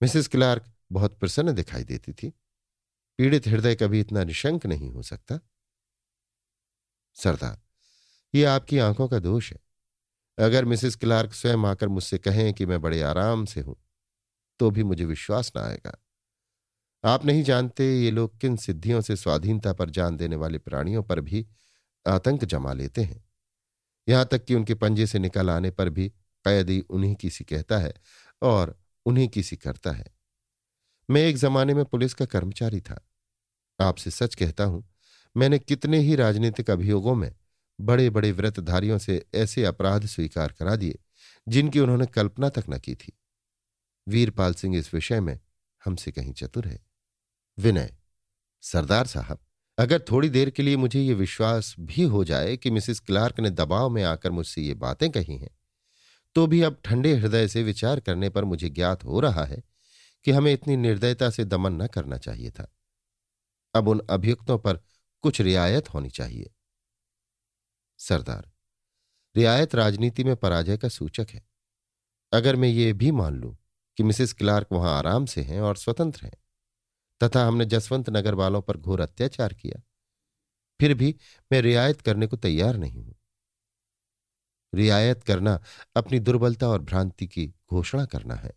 [0.00, 2.30] मिसेस क्लार्क बहुत प्रसन्न दिखाई देती थी।
[3.18, 5.38] पीड़ित हृदय कभी इतना निशंक नहीं हो सकता।
[7.16, 7.60] सरदार,
[8.34, 9.58] ये आपकी आँखों का दोष है।
[10.38, 13.76] अगर मिसेस क्लार्क स्वयं आकर मुझसे कहें कि मैं बड़े आराम से हूँ
[14.60, 15.94] तो भी मुझे विश्वास ना आएगा।
[17.04, 21.20] आप नहीं जानते ये लोग किन सिद्धियों से स्वाधीनता पर जान देने वाले प्राणियों पर
[21.20, 21.46] भी
[22.06, 23.24] आतंक जमा लेते हैं।
[24.08, 26.08] यहाँ तक कि उनके पंजे से निकल आने पर भी
[26.44, 27.94] कैदी उन्हीं की सी कहता है
[28.42, 30.06] और उन्हीं की सी करता है।
[31.10, 33.00] मैं एक जमाने में पुलिस का कर्मचारी था।
[33.80, 34.84] आपसे सच कहता हूँ,
[35.36, 37.34] मैंने कितने ही राजनीतिक अभियोगों में
[37.80, 40.98] बड़े बड़े व्रतधारियों से ऐसे अपराध स्वीकार करा दिए,
[41.48, 43.12] जिनकी उन्होंने कल्पना तक न की थी।
[44.08, 45.38] वीरपाल सिंह इस विषय में
[45.84, 46.86] हमसे कहीं चतुर है।
[47.58, 47.96] विनय,
[48.62, 49.38] सरदार साहब।
[49.78, 53.50] अगर थोड़ी देर के लिए मुझे ये विश्वास भी हो जाए कि मिसिस क्लार्क ने
[53.50, 55.50] दबाव में आकर मुझसे ये बातें कही हैं
[56.34, 59.62] तो भी अब ठंडे हृदय से विचार करने पर मुझे ज्ञात हो रहा है
[60.24, 62.72] कि हमें इतनी निर्दयता से दमन न करना चाहिए था।
[63.74, 64.80] अब उन अभियुक्तों पर
[65.22, 66.50] कुछ रियायत होनी चाहिए।
[67.98, 68.50] सरदार,
[69.36, 71.42] रियायत राजनीति में पराजय का सूचक है।
[72.32, 73.56] अगर मैं ये भी मान लूँ
[73.96, 76.43] कि मिसेस क्लार्क वहाँ आराम से हैं और स्वतंत्र हैं
[77.24, 79.82] तथा हमने जसवंत नगर वालों पर घोर अत्याचार किया।
[80.80, 81.16] फिर भी
[81.52, 83.14] मैं रियायत करने को तैयार नहीं हूँ।
[84.74, 85.62] रियायत करना
[85.96, 88.52] अपनी दुर्बलता और भ्रांति की घोषणा करना है।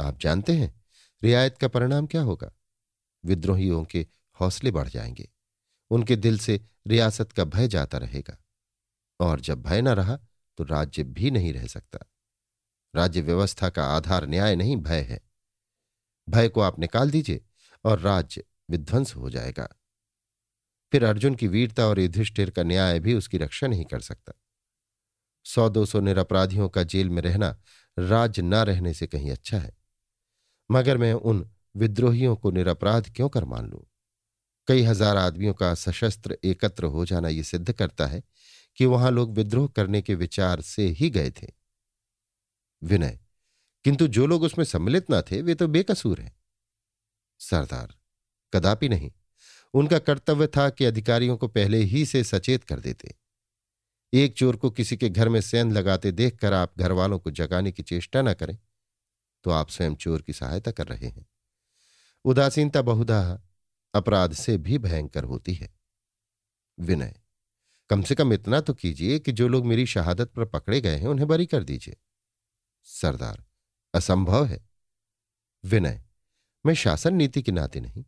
[0.00, 0.84] आप जानते हैं,
[1.22, 2.52] रियायत का परिणाम क्या होगा?
[3.24, 4.06] विद्रोहियों के
[4.40, 5.30] हौसले बढ़ जाएँगे।
[5.90, 8.38] उनके दिल से रियासत का भय जाता रहेगा।
[9.20, 10.18] और जब भय न रहा
[10.56, 11.98] तो राज्य भी नहीं रह सकता।
[12.96, 15.20] राज्य व्यवस्था का आधार न्याय नहीं, भय है।
[16.28, 17.44] भय को आप निकाल दीजिए।
[17.84, 19.68] और राज्य विध्वंस हो जाएगा।
[20.92, 24.32] फिर अर्जुन की वीरता और युधिष्ठिर का न्याय भी उसकी रक्षा नहीं कर सकता।
[25.46, 27.56] सौ दो सौ निरपराधियों का जेल में रहना
[27.96, 29.72] राज्य न रहने से कहीं अच्छा है।
[30.70, 33.82] मगर मैं उन विद्रोहियों को निरपराध क्यों कर मान लूँ?
[34.68, 38.22] कई हज़ार आदमियों का सशस्त्र एकत्र हो जाना यह सिद्ध करता है
[38.76, 41.46] कि वहाँ लोग विद्रोह करने के विचार से ही गए थे।
[42.82, 43.18] विनय,
[43.84, 46.32] किंतु जो लोग उसमें सम्मिलित न थे, वे तो बेकसूर हैं।
[47.42, 47.94] सरदार।
[48.52, 49.10] कदापि नहीं।
[49.74, 53.14] उनका कर्तव्य था कि अधिकारियों को पहले ही से सचेत कर देते।
[54.12, 57.72] एक चोर को किसी के घर में सेंध लगाते देखकर आप घर वालों को जगाने
[57.72, 58.58] की चेष्टा न करें
[59.44, 61.26] तो आप स्वयं चोर की सहायता कर रहे हैं।
[62.24, 63.20] उदासीनता बहुधा
[63.94, 65.74] अपराध से भी भयंकर होती है।
[66.78, 67.14] विनय,
[67.90, 71.08] कम से कम इतना तो कीजिए कि जो लोग मेरी शहादत पर पकड़े गए हैं
[71.08, 71.96] उन्हें बरी कर दीजिए।
[72.84, 73.44] सरदार,
[73.94, 74.60] असंभव है।
[75.64, 76.02] विनय
[76.64, 78.04] मैं शासन नीति के नाते नहीं।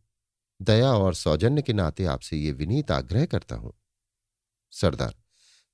[0.61, 3.73] दया और सौजन्य के नाते आपसे ये विनीत आग्रह करता हूँ।
[4.73, 5.15] सरदार,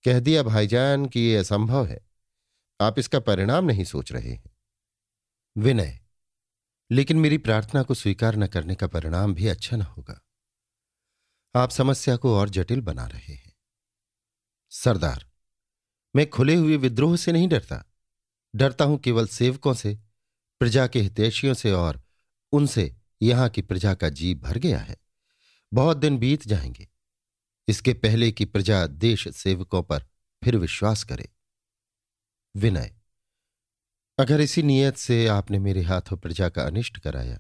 [0.06, 2.00] कह दिया भाईजान कि यह असंभव है।
[2.80, 4.50] आप इसका परिणाम नहीं सोच रहे हैं।
[5.58, 6.00] विनय,
[6.92, 10.22] लेकिन मेरी प्रार्थना को स्वीकार न करने का परिणाम भी अच्छा न होगा।
[11.56, 13.54] आप समस्या को और जटिल बना रहे हैं।
[14.72, 15.26] सरदार,
[16.16, 17.84] मैं खुले हुए विद्रोह से नहीं डरता।
[18.56, 19.98] डरता हूँ केवल सेवकों से,
[20.62, 22.02] प्रजा के हितैषियों से और
[22.54, 24.98] उनसे यहाँ की प्रजा का जी भर गया है।
[25.72, 26.88] बहुत दिन बीत जाएँगे।
[27.68, 30.06] इसके पहले कि प्रजा देश सेवकों पर
[30.42, 31.30] फिर विश्वास करे।
[32.56, 32.92] विनय,
[34.18, 37.40] अगर इसी नियत से आपने मेरे हाथों प्रजा का अनिष्ट कराया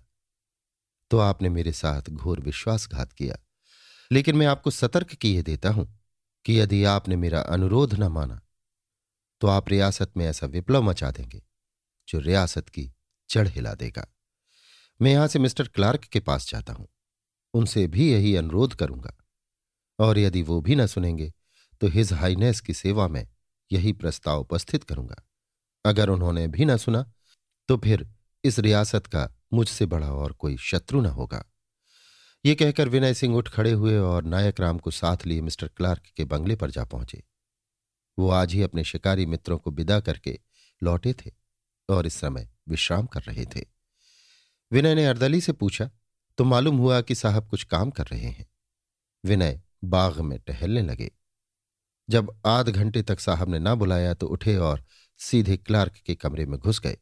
[1.11, 3.37] तो आपने मेरे साथ घोर विश्वासघात किया।
[4.11, 5.87] लेकिन मैं आपको सतर्क किए देता हूँ
[6.45, 8.39] कि यदि आपने मेरा अनुरोध न माना
[9.41, 11.41] तो आप रियासत में ऐसा विप्लव मचा देंगे,
[12.07, 12.91] जो रियासत की
[13.29, 14.07] चढ़ हिला देगा।
[15.01, 16.87] मैं यहाँ से मिस्टर क्लार्क के पास जाता हूँ।
[17.53, 19.15] उनसे भी यही अनुरोध करूँगा।
[19.99, 21.31] और यदि वो भी न सुनेंगे
[21.81, 23.27] तो हिज हाईनेस की सेवा में
[23.71, 25.23] यही प्रस्ताव उपस्थित करूँगा।
[25.85, 27.03] अगर उन्होंने भी न सुना
[27.69, 28.07] तो फिर
[28.43, 31.43] इस रियासत का मुझसे बड़ा और कोई शत्रु न होगा।
[32.45, 36.03] ये कहकर विनय सिंह उठ खड़े हुए और नायक राम को साथ लिए मिस्टर क्लार्क
[36.17, 37.23] के बंगले पर जा पहुँचे।
[38.17, 40.39] वो आज ही अपने शिकारी मित्रों को विदा करके
[40.81, 41.31] लौटे थे
[41.89, 43.65] और इस समय विश्राम कर रहे थे।
[44.71, 45.89] विनय ने अर्दली से पूछा
[46.37, 48.45] तो मालूम हुआ कि साहब कुछ काम कर रहे हैं?
[49.25, 51.11] विनय बाग में टहलने लगे।
[52.09, 54.85] जब आध घंटे तक साहब ने ना बुलाया तो उठे और
[55.17, 56.97] सीधे क्लार्क के कमरे में घुस गए।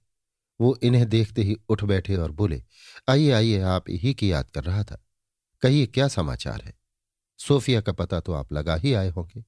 [0.62, 2.63] वो इन्हें देखते ही उठ बैठे और बोले,
[3.10, 5.05] आइए आइए, आप ही की याद कर रहा था।
[5.62, 6.73] कहिए, क्या समाचार है?
[7.38, 9.43] सोफिया का पता तो आप लगा ही आए होंगे।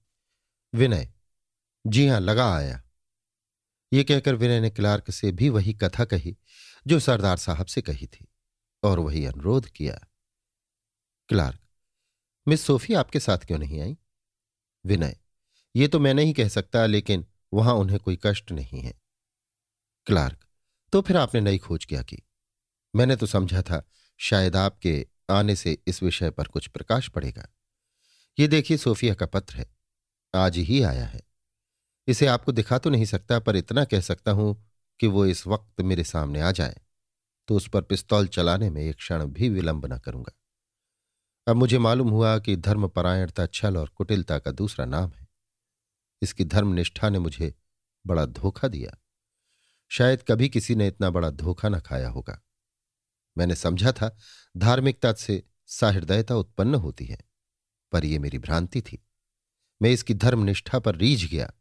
[0.74, 1.10] विनय,
[1.88, 2.84] जी हाँ, लगा आया।
[3.94, 6.38] ये कहकर विनय ने क्लार्क से भी वही कथा कही
[6.86, 8.28] जो सरदार साहब से कही थी,
[8.84, 10.00] और वही अनुरोध किया।
[11.30, 11.60] क्लार्क,
[12.48, 13.98] मिस सोफी आपके साथ क्यों नहीं आई?
[14.86, 15.18] विनय,
[15.76, 18.94] ये तो मैं नहीं कह सकता, लेकिन वहाँ उन्हें कोई कष्ट नहीं है।
[20.08, 20.46] क्लार्क
[20.94, 22.18] तो फिर आपने नई खोज क्या की?
[22.94, 23.84] मैंने तो समझा था,
[24.20, 27.48] शायद आपके आने से इस विषय पर कुछ प्रकाश पड़ेगा।
[28.38, 29.66] ये देखिए सोफिया का पत्र है,
[30.34, 31.22] आज ही आया है।
[32.08, 34.71] इसे आपको दिखा तो नहीं सकता, पर इतना कह सकता हूँ
[35.02, 36.78] कि वो इस वक्त मेरे सामने आ जाए
[37.48, 40.32] तो उस पर पिस्तौल चलाने में एक क्षण भी विलंब न करूँगा।
[41.48, 45.28] अब मुझे मालूम हुआ कि धर्मपरायणता छल और कुटिलता का दूसरा नाम है।
[46.22, 47.54] इसकी धर्मनिष्ठा ने मुझे
[48.08, 48.98] बड़ा धोखा दिया।
[49.90, 52.42] शायद कभी किसी ने इतना बड़ा धोखा न खाया होगा।
[53.38, 54.18] मैंने समझा था,
[54.58, 57.20] धार्मिकता से साहृदयता उत्पन्न होती है,
[57.92, 59.06] पर यह मेरी भ्रांति थी।
[59.82, 61.52] मैं इसकी धर्मनिष्ठा पर रीझ गया।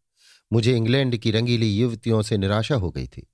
[0.53, 3.30] मुझे इंग्लैंड की रंगीली युवतियों से निराशा हो गई थी।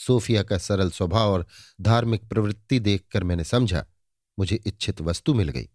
[0.00, 1.46] सोफिया का सरल स्वभाव और
[1.80, 3.84] धार्मिक प्रवृत्ति देखकर मैंने समझा।
[4.38, 5.68] मुझे इच्छित वस्तु मिल गई।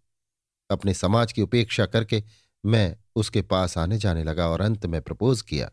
[0.70, 2.22] अपने समाज की उपेक्षा करके
[2.64, 5.70] मैं उसके पास आने जाने लगा और अंत में प्रपोज किया।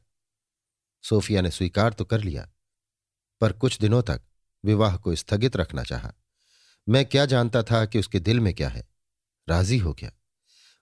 [1.03, 2.47] सोफिया ने स्वीकार तो कर लिया,
[3.41, 4.21] पर कुछ दिनों तक
[4.63, 6.13] विवाह को स्थगित रखना चाहा।
[6.87, 8.87] मैं क्या जानता था कि उसके दिल में क्या है?
[9.47, 10.11] राज़ी हो गया।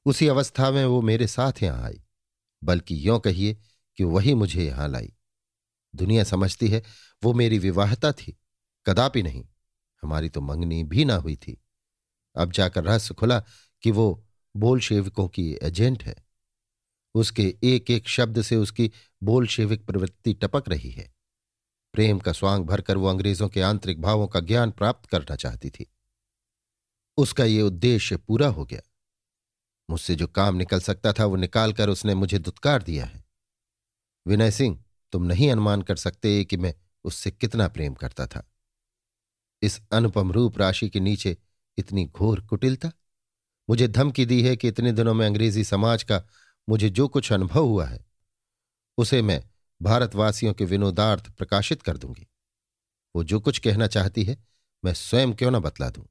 [0.06, 2.02] उसी अवस्था में वो मेरे साथ यहाँ आई,
[2.62, 3.58] बल्कि यों कहिए
[3.98, 5.14] कि वही मुझे यहाँ लाई।
[5.96, 6.84] दुनिया समझती है,
[7.24, 8.40] वो मेरी विवाहता थी।
[8.86, 9.46] कदापि नहीं,
[10.04, 11.62] हमारी तो मंगनी भी ना हुई थी।
[12.36, 13.40] अब जाकर रहस्य खुला
[13.82, 16.26] कि वो बोलशेविकों की एजेंट है।
[17.16, 18.92] उसके एक एक शब्द से उसकी
[19.24, 21.14] बोलशेविक प्रवृत्ति टपक रही है।
[21.94, 25.92] प्रेम का स्वांग भरकर वो अंग्रेज़ों के आंतरिक भावों का ज्ञान प्राप्त करना चाहती थी।
[27.18, 28.82] उसका ये उद्देश्य पूरा हो गया।
[29.90, 33.26] मुझसे जो काम निकल सकता था, वो निकालकर उसने मुझे दुत्कार दिया है।
[34.28, 38.52] विनय सिंह तुम नहीं अनुमान कर सकते कि मैं उससे कितना प्रेम करता था।
[39.62, 41.38] इस अनुपम रूप राशि के नीचे
[41.78, 42.92] इतनी घोर कुटिलता?
[43.70, 46.24] मुझे धमकी दी है कि इतने दिनों में अंग्रेज़ी समाज का
[46.70, 48.06] मुझे जो कुछ अनुभव हुआ है,
[48.98, 49.44] उसे मैं
[49.82, 52.28] भारतवासियों के विनोदार्थ प्रकाशित कर दूँगी।
[53.16, 54.38] वो जो कुछ कहना चाहती है,
[54.86, 56.06] मैं स्वयं क्यों न बतला दूँ?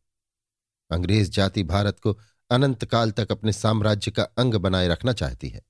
[0.90, 2.18] अंग्रेज़ जाति भारत को
[2.50, 5.62] अनंत काल तक अपने साम्राज्य का अंग बनाए रखना चाहती है।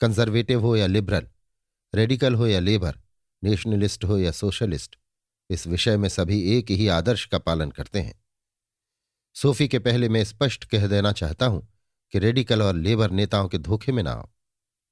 [0.00, 1.28] कंजर्वेटिव हो या लिबरल
[1.96, 2.98] रेडिकल हो या लेबर
[3.42, 4.96] नेशनलिस्ट हो या सोशलिस्ट
[5.50, 8.14] इस विषय में सभी एक ही आदर्श का पालन करते हैं।
[9.36, 11.66] सोफी के पहले मैं स्पष्ट कह देना चाहता हूँ
[12.12, 14.28] कि रेडिकल और लेबर नेताओं के धोखे में ना आओ।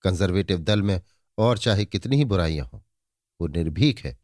[0.05, 1.01] कंजर्वेटिव दल में
[1.39, 2.81] और चाहे कितनी ही बुराइयाँ हों,
[3.41, 4.19] वो निर्भीक है,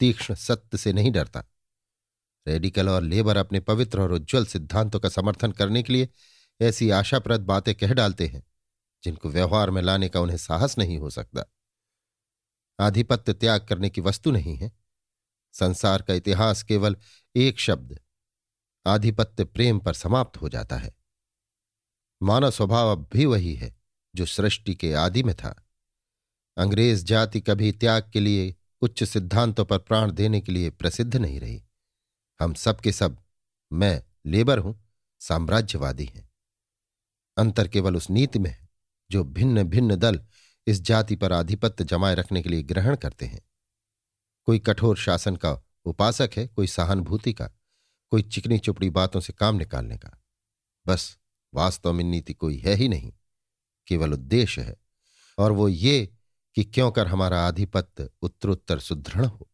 [0.00, 1.44] तीक्ष्ण सत्य से नहीं डरता।
[2.46, 6.08] रेडिकल और लेबर अपने पवित्र और उज्ज्वल सिद्धांतों का समर्थन करने के लिए
[6.60, 8.42] ऐसी आशाप्रद बातें कह डालते हैं,
[9.04, 11.44] जिनको व्यवहार में लाने का उन्हें साहस नहीं हो सकता।
[12.82, 14.72] आधिपत्य त्याग करने की वस्तु नहीं है।
[15.52, 16.96] संसार का इतिहास केवल
[17.36, 17.98] एक शब्द,
[18.86, 20.94] आधिपत्य प्रेम पर समाप्त हो जाता है।
[22.22, 23.74] मानव स्वभाव अब भी वही है,
[24.14, 25.54] जो सृष्टि के आदि में था।
[26.56, 31.40] अंग्रेज़ जाति कभी त्याग के लिए उच्च सिद्धांतों पर प्राण देने के लिए प्रसिद्ध नहीं
[31.40, 31.62] रही।
[32.40, 33.18] हम सब के सब,
[33.72, 34.88] मैं लेबर हूँ,
[35.20, 36.30] साम्राज्यवादी हैं।
[37.36, 38.68] अंतर केवल उस नीति में है,
[39.10, 40.20] जो भिन्न भिन्न दल
[40.66, 43.40] इस जाति पर आधिपत्य जमाए रखने के लिए ग्रहण करते हैं।
[44.44, 47.50] कोई कठोर शासन का उपासक है, कोई सहानुभूति का,
[48.10, 50.22] कोई चिकनी चुपड़ी बातों से काम निकालने का।
[50.86, 51.18] बस
[51.54, 53.12] वास्तव में नीति कोई है ही नहीं,
[53.86, 54.76] केवल उद्देश्य है,
[55.38, 56.14] और वो ये
[56.54, 59.48] कि क्यों कर हमारा आधिपत्य उत्तरोत्तर सुदृढ़ हो।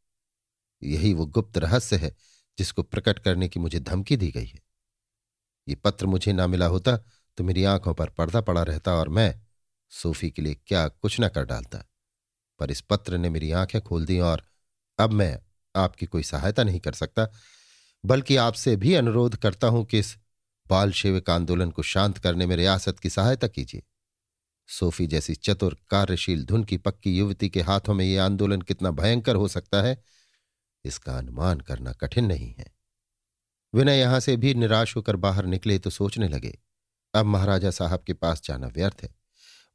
[0.82, 2.16] यही वो गुप्त रहस्य है
[2.58, 4.60] जिसको प्रकट करने की मुझे धमकी दी गई है।
[5.68, 6.96] ये पत्र मुझे ना मिला होता
[7.36, 9.47] तो मेरी आँखों पर पर्दा पड़ा रहता और मैं
[9.92, 11.78] सूफी के लिए क्या कुछ न कर डालता।
[12.60, 14.42] पर इस पत्र ने मेरी आँखें खोल दी और
[14.98, 15.38] अब मैं
[15.74, 17.26] आपकी कोई सहायता नहीं कर सकता,
[18.04, 20.16] बल्कि आपसे भी अनुरोध करता हूँ कि इस
[20.66, 23.82] बाल सेवक आंदोलन को शांत करने में रियासत की सहायता कीजिए।
[24.68, 29.36] सोफी जैसी चतुर कार्यशील धुन की पक्की युवती के हाथों में यह आंदोलन कितना भयंकर
[29.36, 29.96] हो सकता है,
[30.84, 32.66] इसका अनुमान करना कठिन नहीं है।
[33.72, 36.58] विनय यहाँ से भी निराश होकर बाहर निकले तो सोचने लगे,
[37.14, 39.14] अब महाराजा साहब के पास जाना व्यर्थ है।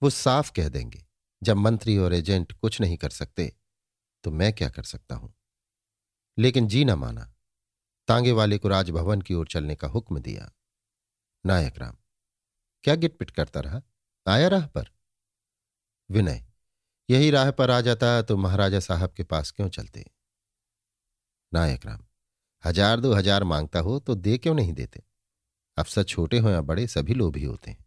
[0.03, 1.03] वो साफ़ कह देंगे,
[1.41, 3.51] जब मंत्री और एजेंट कुछ नहीं कर सकते
[4.23, 5.33] तो मैं क्या कर सकता हूँ?
[6.37, 7.23] लेकिन जी ना माना,
[8.07, 10.51] तांगे वाले को राजभवन की ओर चलने का हुक्म दिया।
[11.45, 11.95] नायक राम,
[12.83, 13.81] क्या गिटपिट करता रहा?
[14.25, 14.89] आया राह पर?
[16.09, 16.43] विनय,
[17.09, 20.05] यही राह पर आ जाता तो महाराजा साहब के पास क्यों चलते?
[21.51, 22.05] नायक राम,
[22.63, 25.03] हज़ार दो हज़ार माँगता हो तो दे क्यों नहीं देते?
[25.77, 27.85] अफसर छोटे हो या बड़े, सभी लोभी होते हैं।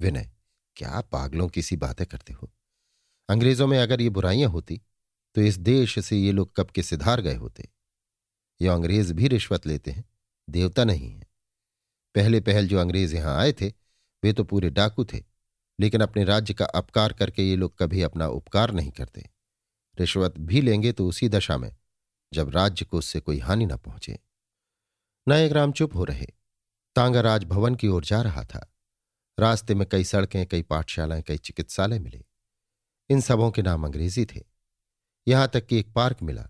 [0.00, 0.30] विनय
[0.76, 2.50] क्या पागलों की सी बातें करते हो?
[3.28, 4.80] अंग्रेज़ों में अगर ये बुराइयाँ होती
[5.34, 7.68] तो इस देश से ये लोग कब के सिधार गए होते?
[8.60, 10.04] ये अंग्रेज़ भी रिश्वत लेते हैं,
[10.50, 11.26] देवता नहीं है।
[12.14, 13.68] पहले पहल जो अंग्रेज़ यहाँ आए थे,
[14.22, 15.22] वे तो पूरे डाकू थे,
[15.80, 19.30] लेकिन अपने राज्य का अपकार करके ये लोग कभी अपना उपकार नहीं करते।
[19.98, 21.76] रिश्वत भी लेंगे तो उसी दशा में,
[22.32, 24.18] जब राज्य को उससे कोई हानि न पहुँचे।
[25.28, 26.26] नायक राम चुप हो रहे।
[26.96, 28.73] तांगा राजभवन की ओर जा रहा था।
[29.38, 32.24] रास्ते में कई सड़कें, कई पाठशालाएँ, कई चिकित्सालय मिले।
[33.10, 34.40] इन सबों के नाम अंग्रेज़ी थे।
[35.28, 36.48] यहाँ तक कि एक पार्क मिला।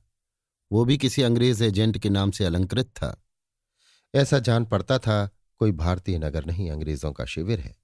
[0.73, 3.23] वो भी किसी अंग्रेज़ एजेंट के नाम से अलंकृत था।
[4.15, 5.27] ऐसा जान पड़ता था,
[5.59, 7.77] कोई भारतीय नगर नहीं, अंग्रेज़ों का शिविर है।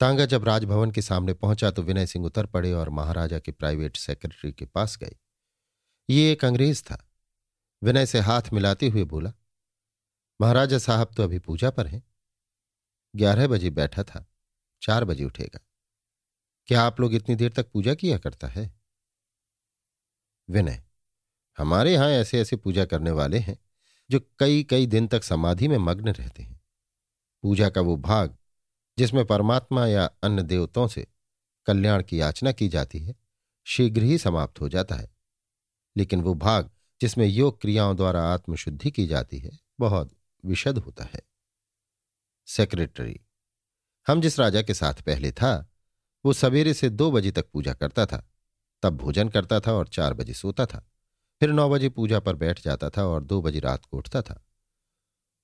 [0.00, 3.96] तांगा जब राजभवन के सामने पहुँचा तो विनय सिंह उतर पड़े और महाराजा के प्राइवेट
[3.96, 5.16] सेक्रेटरी के पास गए।
[6.10, 7.08] ये एक अंग्रेज़ था।
[7.82, 9.32] विनय से हाथ मिलाते हुए बोला,
[10.40, 12.02] महाराजा साहब तो अभी पूजा पर हैं।
[13.16, 14.26] ग्यारह बजे बैठा था,
[14.82, 15.60] चार बजे उठेगा।
[16.66, 18.80] क्या आप लोग इतनी देर तक पूजा किया करता है?
[20.50, 20.82] विनय,
[21.58, 23.58] हमारे यहाँ ऐसे ऐसे पूजा करने वाले हैं,
[24.10, 26.60] जो कई कई दिन तक समाधि में मग्न रहते हैं।
[27.42, 28.36] पूजा का वो भाग,
[28.98, 31.06] जिसमें परमात्मा या अन्य देवताओं से
[31.66, 33.14] कल्याण की याचना की जाती है,
[33.64, 35.16] शीघ्र ही समाप्त हो जाता है।
[35.96, 36.70] लेकिन वो भाग,
[37.00, 41.29] जिसमें योग क्रियाओं द्वारा आत्मशुद्धि की जाती है, बहुत विशद होता है।
[42.50, 43.20] सेक्रेटरी।
[44.08, 45.70] हम जिस राजा के साथ पहले था,
[46.24, 48.30] वो सवेरे से दो बजे तक पूजा करता था।
[48.82, 50.90] तब भोजन करता था और चार बजे सोता था।
[51.40, 54.46] फिर नौ बजे पूजा पर बैठ जाता था और दो बजे रात को उठता था।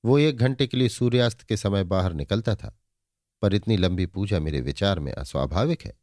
[0.05, 2.81] वो एक घंटे के लिए सूर्यास्त के समय बाहर निकलता था।
[3.43, 5.99] पर इतनी लंबी पूजा मेरे विचार में अस्वाभाविक है।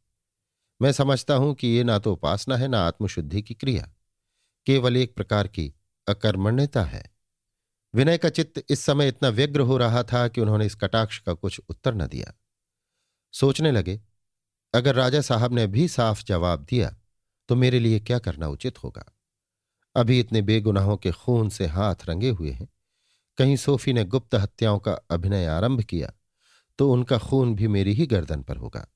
[0.82, 3.92] मैं समझता हूँ कि ये ना तो उपासना है, ना आत्मशुद्धि की क्रिया।
[4.66, 5.74] केवल एक प्रकार की
[6.08, 7.13] अकर्मण्यता है।
[7.94, 11.34] विनय का चित्त इस समय इतना व्यग्र हो रहा था कि उन्होंने इस कटाक्ष का
[11.34, 12.32] कुछ उत्तर न दिया।
[13.34, 14.00] सोचने लगे,
[14.74, 16.94] अगर राजा साहब ने भी साफ़ जवाब दिया
[17.48, 19.04] तो मेरे लिए क्या करना उचित होगा?
[19.96, 22.68] अभी इतने बेगुनाहों के खून से हाथ रंगे हुए हैं।
[23.38, 26.12] कहीं सोफी ने गुप्त हत्याओं का अभिनय आरंभ किया
[26.78, 28.86] तो उनका खून भी मेरी ही गर्दन पर होगा।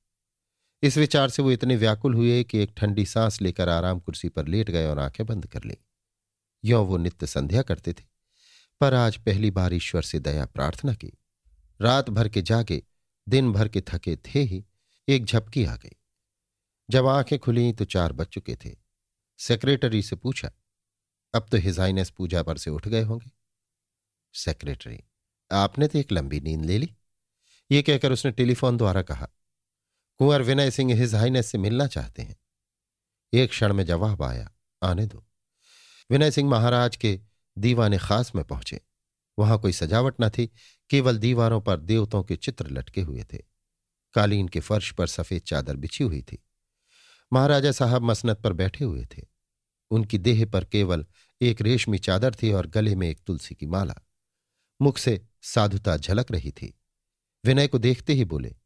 [0.83, 4.47] इस विचार से वो इतने व्याकुल हुए कि एक ठंडी सांस लेकर आराम कुर्सी पर
[4.47, 5.77] लेट गए और आँखें बंद कर ली।
[6.65, 8.18] यों वो नित्य संध्या करते थे।
[8.81, 11.13] पर आज पहली बार ईश्वर से दया प्रार्थना की।
[11.81, 12.83] रात भर के जागे,
[13.29, 14.65] दिन भर के थके थे ही,
[15.09, 15.97] एक झपकी आ गई।
[16.91, 18.77] जब आँखें खुली तो चार बज चुके थे।
[19.39, 20.51] सेक्रेटरी से पूछा,
[21.35, 23.31] अब तो हिजाइनेस पूजा पर से उठ गए होंगे?
[24.35, 25.01] सेक्रेटरी,
[25.53, 26.95] आपने तो एक लंबी नींद ले ली।
[27.71, 29.29] ये कहकर उसने टेलीफोन द्वारा कहा,
[30.21, 32.37] कुंवर विनय सिंह हिज हाइनेस से मिलना चाहते हैं।
[33.33, 34.51] एक क्षण में जवाब आया,
[34.83, 35.25] आने दो।
[36.11, 37.21] विनय सिंह महाराज के
[37.59, 38.81] दीवाने खास में पहुँचे।
[39.39, 40.51] वहाँ कोई सजावट न थी,
[40.91, 43.39] केवल दीवारों पर देवताओं के चित्र लटके हुए थे।
[44.15, 46.45] कालीन के फर्श पर सफ़ेद चादर बिछी हुई थी।
[47.33, 49.23] महाराजा साहब मसनत पर बैठे हुए थे।
[49.91, 51.07] उनकी देह पर केवल
[51.43, 53.95] एक रेशमी चादर थी और गले में एक तुलसी की माला।
[54.83, 56.81] मुख से साधुता झलक रही थी।
[57.45, 58.57] विनय को देखते ही बोले,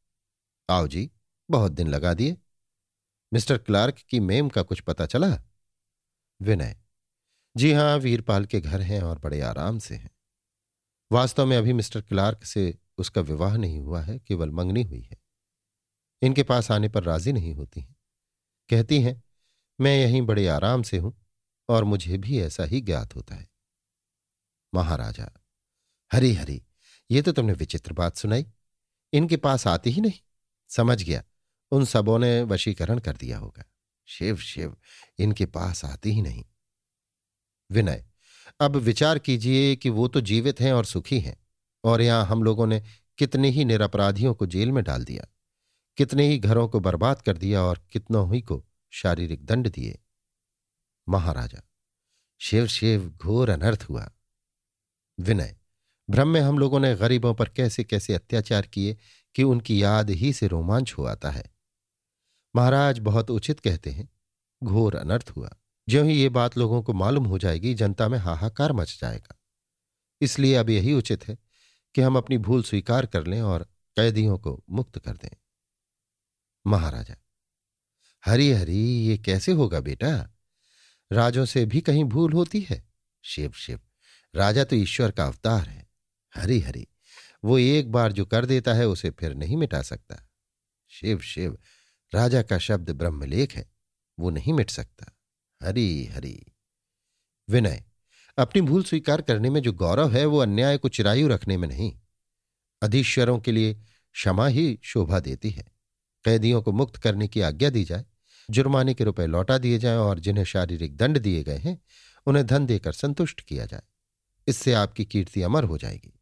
[0.70, 1.10] आओ जी,
[1.50, 2.36] बहुत दिन लगा दिए।
[3.32, 5.42] मिस्टर क्लार्क की मेम का कुछ पता चला?
[6.42, 6.81] विनय
[7.56, 10.10] जी हाँ वीरपाल के घर हैं और बड़े आराम से हैं।
[11.12, 15.16] वास्तव में अभी मिस्टर क्लार्क से उसका विवाह नहीं हुआ है, केवल मंगनी हुई है।
[16.22, 17.96] इनके पास आने पर राज़ी नहीं होती हैं।
[18.70, 19.22] कहती हैं,
[19.80, 21.26] मैं यहीं बड़े आराम से हूँ
[21.68, 23.48] और मुझे भी ऐसा ही ज्ञात होता है।
[24.74, 25.44] महाराजा,
[26.12, 26.62] हरी हरी,
[27.10, 28.46] ये तो तुमने विचित्र बात सुनाई।
[29.12, 30.20] इनके पास आती ही नहीं।
[30.68, 31.22] समझ गया,
[31.72, 33.64] उन सबों ने वशीकरण कर दिया होगा।
[34.06, 34.76] शिव शिव,
[35.18, 36.44] इनके पास आती ही नहीं।
[37.72, 38.04] विनय,
[38.60, 41.36] अब विचार कीजिए कि वो तो जीवित हैं और सुखी हैं,
[41.84, 42.82] और यहाँ हम लोगों ने
[43.18, 45.26] कितने ही निरपराधियों को जेल में डाल दिया,
[45.98, 49.98] कितने ही घरों को बर्बाद कर दिया और कितनों ही को शारीरिक दंड दिए।
[51.06, 51.62] महाराजा
[52.40, 54.10] शिव शिव घोर अनर्थ हुआ।
[55.18, 55.56] विनय,
[56.08, 58.96] भ्रम में हम लोगों ने गरीबों पर कैसे कैसे अत्याचार किए
[59.34, 61.44] कि उनकी याद ही से रोमांच हो आता है।
[62.54, 64.08] महाराज बहुत उचित कहते हैं,
[64.62, 65.50] घोर अनर्थ हुआ।
[65.88, 69.38] ज्यों ही ये बात लोगों को मालूम हो जाएगी, जनता में हाहाकार मच जाएगा।
[70.20, 71.38] इसलिए अब यही उचित है
[71.94, 73.62] कि हम अपनी भूल स्वीकार कर लें और
[73.96, 75.36] कैदियों को मुक्त कर दें।
[76.66, 77.16] महाराजा,
[78.24, 80.30] हरी हरी, ये कैसे होगा बेटा?
[81.12, 82.88] राजों से भी कहीं भूल होती है?
[83.22, 83.80] शिव शिव,
[84.34, 85.90] राजा तो ईश्वर का अवतार है।
[86.36, 86.88] हरी हरी,
[87.44, 90.30] वो एक बार जो कर देता है, उसे फिर नहीं मिटा सकता।
[90.88, 91.58] शिव शिव,
[92.14, 93.70] राजा का शब्द ब्रह्मलेख है,
[94.18, 95.18] वो नहीं मिट सकता।
[95.62, 96.46] हरी हरी।
[97.50, 97.84] विनय,
[98.38, 102.00] अपनी भूल स्वीकार करने में जो गौरव है, वो अन्याय को चिरायु रखने में नहीं।
[102.82, 103.74] अधीश्वरों के लिए
[104.12, 105.64] क्षमा ही शोभा देती है।
[106.24, 108.04] कैदियों को मुक्त करने की आज्ञा दी जाए,
[108.50, 111.82] जुर्माने के रुपए लौटा दिए जाएँ और जिन्हें शारीरिक दंड दिए गए हैं,
[112.26, 113.82] उन्हें धन देकर संतुष्ट किया जाए।
[114.48, 116.20] इससे आपकी कीर्ति अमर हो जाएगी।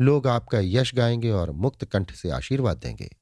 [0.00, 3.16] लोग आपका यश गाएँगे और मुक्त कंठ से आशीर्वाद देंगे।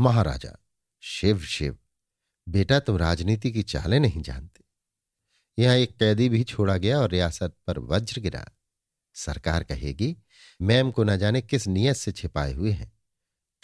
[0.00, 0.58] महाराजा,
[1.00, 1.78] शिव शिव।
[2.48, 4.61] बेटा, तुम राजनीति की चालें नहीं जानते।
[5.58, 8.48] यहाँ एक कैदी भी छोड़ा गया और रियासत पर वज्र गिरा।
[9.14, 10.16] सरकार कहेगी,
[10.62, 12.92] मैम को न जाने किस नियत से छिपाए हुए हैं।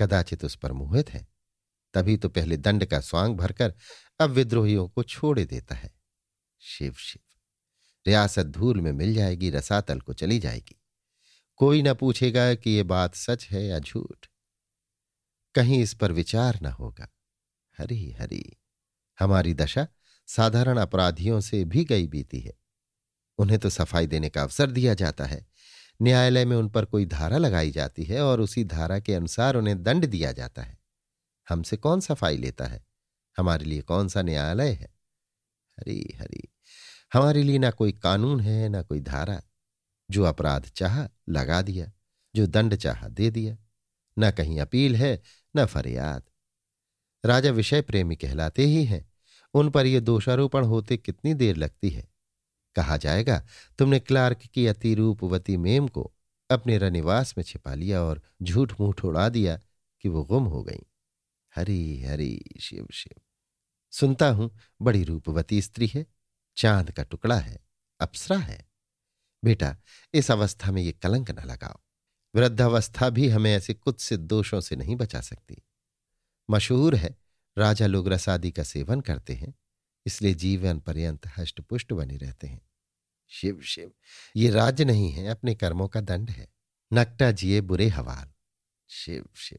[0.01, 1.29] कदाचित उस पर मोहित है।
[1.95, 3.75] तभी तो पहले दंड का स्वांग भरकर
[4.21, 5.91] अब विद्रोहियों को छोड़े देता है।
[6.61, 7.35] शिव शिव।
[8.07, 10.83] रियासत धूल में मिल जाएगी, रसातल को चली जाएगी।
[11.57, 14.27] कोई ना पूछेगा कि ये बात सच है या झूठ।
[15.55, 17.09] कहीं इस पर विचार न होगा।
[17.79, 18.57] हरी हरी।
[19.19, 19.89] हमारी दशा
[20.29, 22.53] साधारण अपराधियों से भी गई बीती है।
[23.39, 25.47] उन्हें तो सफ़ाई देने का अवसर दिया जाता है।
[26.03, 29.83] न्यायालय में उन पर कोई धारा लगाई जाती है और उसी धारा के अनुसार उन्हें
[29.83, 30.79] दंड दिया जाता है।
[31.49, 32.87] हमसे कौन सफ़ाई लेता है?
[33.39, 34.95] हमारे लिए कौन सा न्यायालय है?
[35.81, 36.55] हरी हरी।
[37.13, 39.43] हमारे लिए ना कोई कानून है, ना कोई धारा।
[40.11, 41.93] जो अपराध चाह, लगा दिया।
[42.37, 43.57] जो दंड चाह, दे दिया।
[44.19, 45.23] न कहीं अपील है,
[45.57, 46.23] न फरियाद।
[47.25, 49.08] राजा विषय प्रेमी कहलाते ही हैं।
[49.55, 52.09] उन पर यह दोषारोपण होते कितनी देर लगती है।
[52.75, 53.47] कहा जाएगा,
[53.79, 56.15] तुमने क्लार्क की अतिरूपवती मेम को
[56.51, 59.61] अपने रनिवास में छिपा लिया और झूठ मूठ उड़ा दिया
[60.01, 60.87] कि वो गुम हो गई।
[61.57, 63.21] हरी हरी, शिव शिव।
[63.91, 66.07] सुनता हूँ, बड़ी रूपवती स्त्री है,
[66.57, 67.61] चाँद का टुकड़ा है,
[68.01, 68.69] अप्सरा है।
[69.45, 69.77] बेटा,
[70.15, 71.81] इस अवस्था में ये कलंक न लगाओ।
[72.35, 75.63] वृद्धावस्था भी हमें ऐसे कुछ से दोषों से नहीं बचा सकती।
[76.51, 77.17] मशहूर है
[77.59, 79.55] राजा लोग रसादी का सेवन करते हैं,
[80.07, 82.61] इसलिए जीवन पर्यंत हष्टपुष्ट बने रहते हैं।
[83.31, 83.91] शिव शिव,
[84.37, 86.49] ये राज्य नहीं है, अपने कर्मों का दंड है।
[86.91, 88.31] नकटा जिए बुरे हवाल।
[88.91, 89.59] शिव शिव,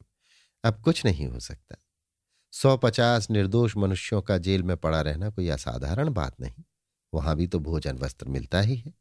[0.63, 1.75] अब कुछ नहीं हो सकता।
[2.53, 6.63] सौ पचास निर्दोष मनुष्यों का जेल में पड़ा रहना कोई असाधारण बात नहीं।
[7.13, 8.93] वहाँ भी तो भोजन वस्त्र मिलता ही है।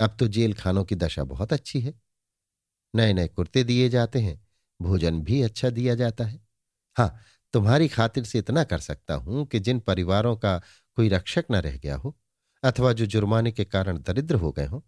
[0.00, 1.94] अब तो जेल खानों की दशा बहुत अच्छी है।
[2.94, 4.40] नए नए कुर्ते दिए जाते हैं,
[4.80, 6.40] भोजन भी अच्छा दिया जाता है।
[6.96, 7.18] हाँ
[7.54, 10.58] तुम्हारी खातिर से इतना कर सकता हूँ कि जिन परिवारों का
[10.96, 12.16] कोई रक्षक न रह गया हो,
[12.62, 14.84] अथवा जो जुर्माने के कारण दरिद्र हो गए हो,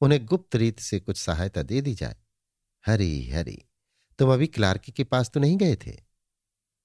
[0.00, 2.16] उन्हें गुप्त रीत से कुछ सहायता दे दी जाए।
[2.84, 3.58] हरी हरी,
[4.18, 5.96] तुम अभी क्लार्की के पास तो नहीं गए थे?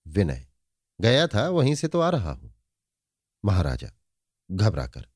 [0.05, 0.45] विनय,
[0.99, 2.53] गया था, वहीं से तो आ रहा हूँ।
[3.43, 3.91] महाराजा,
[4.49, 5.07] घबराकर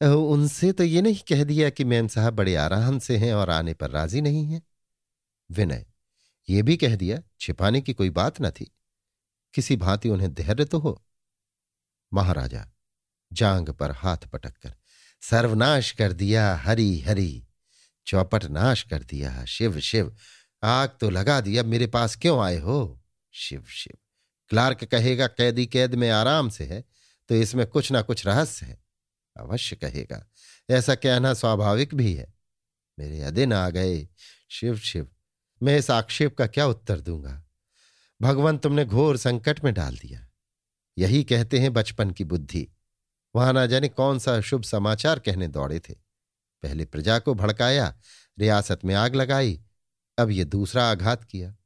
[0.00, 3.74] उनसे तो ये नहीं कह दिया कि मैम साहब बड़े आराम से हैं और आने
[3.74, 4.62] पर राज़ी नहीं हैं।
[5.50, 5.84] विनय,
[6.48, 8.70] ये भी कह दिया, छिपाने की कोई बात न थी।
[9.54, 11.04] किसी भांति उन्हें धैर्य तो हो?
[12.12, 12.66] महाराजा,
[13.32, 14.74] जांग पर हाथ पटक कर
[15.22, 17.46] सर्वनाश कर दिया हरी हरी,
[18.06, 20.16] चौपट नाश कर दिया शिव शिव,
[20.62, 23.02] आग तो लगा दिया मेरे पास क्यों आए हो?
[23.32, 23.96] शिव शिव,
[24.48, 26.84] क्लार्क कहेगा, कैदी कैद में आराम से है
[27.28, 28.82] तो इसमें कुछ ना कुछ रहस्य है।
[29.36, 30.26] अवश्य कहेगा,
[30.70, 32.34] ऐसा कहना स्वाभाविक भी है।
[32.98, 34.08] मेरे अदिन आ गए।
[34.50, 35.08] शिव शिव,
[35.62, 37.43] मैं इस आक्षेप का क्या उत्तर दूँगा?
[38.22, 40.28] भगवान तुमने घोर संकट में डाल दिया।
[40.98, 42.68] यही कहते हैं बचपन की बुद्धि।
[43.36, 45.94] वहाँ ना जाने कौन सा शुभ समाचार कहने दौड़े थे।
[46.62, 47.96] पहले प्रजा को भड़काया,
[48.38, 49.60] रियासत में आग लगाई,
[50.18, 51.56] अब ये दूसरा आघात किया।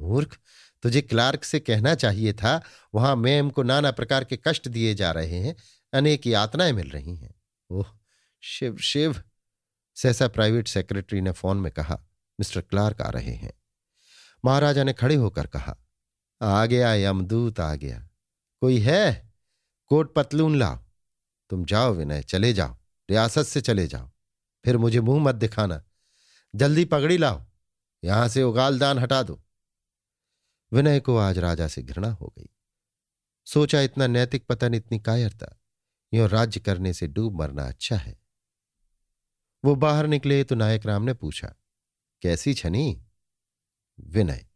[0.00, 0.38] मूर्ख,
[0.82, 2.62] तुझे क्लार्क से कहना चाहिए था,
[2.94, 5.56] वहाँ मैम को नाना प्रकार के कष्ट दिए जा रहे हैं,
[5.92, 7.34] अनेक यातनाएँ मिल रही हैं।
[7.70, 7.86] ओह,
[8.40, 9.22] शिव शिव!
[9.94, 11.94] सहसा प्राइवेट सेक्रेटरी ने फ़ोन में कहा,
[12.40, 13.52] मिस्टर क्लार्क आ रहे हैं।
[14.44, 15.76] महाराजा ने खड़े होकर कहा
[16.44, 18.08] आ गया यमदूत आ गया।
[18.60, 19.32] कोई है?
[19.86, 20.78] कोट पतलून लाओ।
[21.50, 22.76] तुम जाओ विनय, चले जाओ।
[23.10, 24.10] रियासत से चले जाओ।
[24.64, 25.82] फिर मुझे मुँह मत दिखाना।
[26.54, 27.44] जल्दी पगड़ी लाओ।
[28.04, 29.42] यहाँ से उगालदान हटा दो।
[30.72, 32.48] विनय को आज राजा से घृणा हो गई।
[33.44, 35.60] सोचा इतना नैतिक पतन इतनी कायरता।
[36.14, 38.18] यो राज्य करने से डूब मरना अच्छा है।
[39.64, 41.54] वो बाहर निकले तो नायक राम ने पूछा,
[42.22, 43.02] कैसी छनी?
[44.00, 44.46] विनय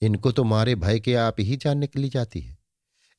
[0.00, 2.58] इनको तो मारे भय के आप ही जान निकली जाती है।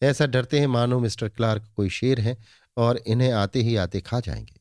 [0.01, 2.37] ऐसा डरते हैं, मानो मिस्टर क्लार्क कोई शेर है
[2.77, 4.59] और इन्हें आते ही आते खा जाएँगे।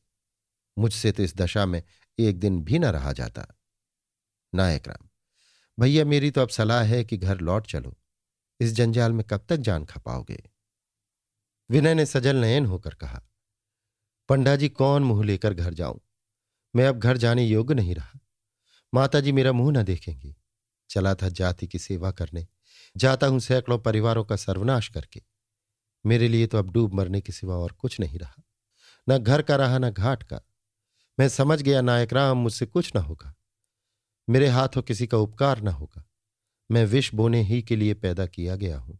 [0.77, 1.83] मुझसे तो इस दशा में
[2.19, 3.45] एक दिन भी न रहा जाता।
[4.55, 5.07] नायक राम,
[5.79, 7.97] भैया मेरी तो अब सलाह है कि घर लौट चलो।
[8.59, 10.43] इस जंजाल में कब तक जान खपाओगे
[11.69, 13.21] विनय ने सजल नयन होकर कहा
[14.29, 15.99] पंडा जी कौन मुँह लेकर घर जाऊँ?
[16.75, 18.19] मैं अब घर जाने योग्य नहीं रहा।
[18.93, 20.35] माता जी मेरा मुँह न देखेंगी।
[20.89, 22.47] चला था जाति की सेवा करने।
[22.97, 25.21] जाता हूँ सैकड़ों परिवारों का सर्वनाश करके।
[26.05, 28.43] मेरे लिए तो अब डूब मरने के सिवा और कुछ नहीं रहा।
[29.09, 30.41] न घर का रहा, न घाट का।
[31.19, 33.35] मैं समझ गया नायक राम, मुझसे कुछ न होगा।
[34.29, 36.09] मेरे हाथों किसी का उपकार ना होगा।
[36.71, 38.99] मैं विष बोने ही के लिए पैदा किया गया हूँ।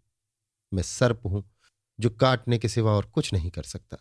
[0.74, 1.56] मैं सर्प हूँ,
[2.00, 3.98] जो काटने के सिवा और कुछ नहीं कर सकता।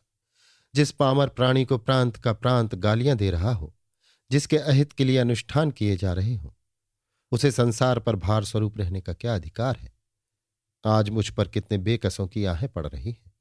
[0.75, 3.75] जिस पामर प्राणी को प्रांत का प्रांत गालियाँ दे रहा हो,
[4.31, 6.54] जिसके अहित के लिए अनुष्ठान किए जा रहे हो
[7.35, 9.93] उसे संसार पर भार स्वरूप रहने का क्या अधिकार है?
[10.87, 13.33] आज मुझ पर कितने बेकसों की आहें पड़ रही हैं।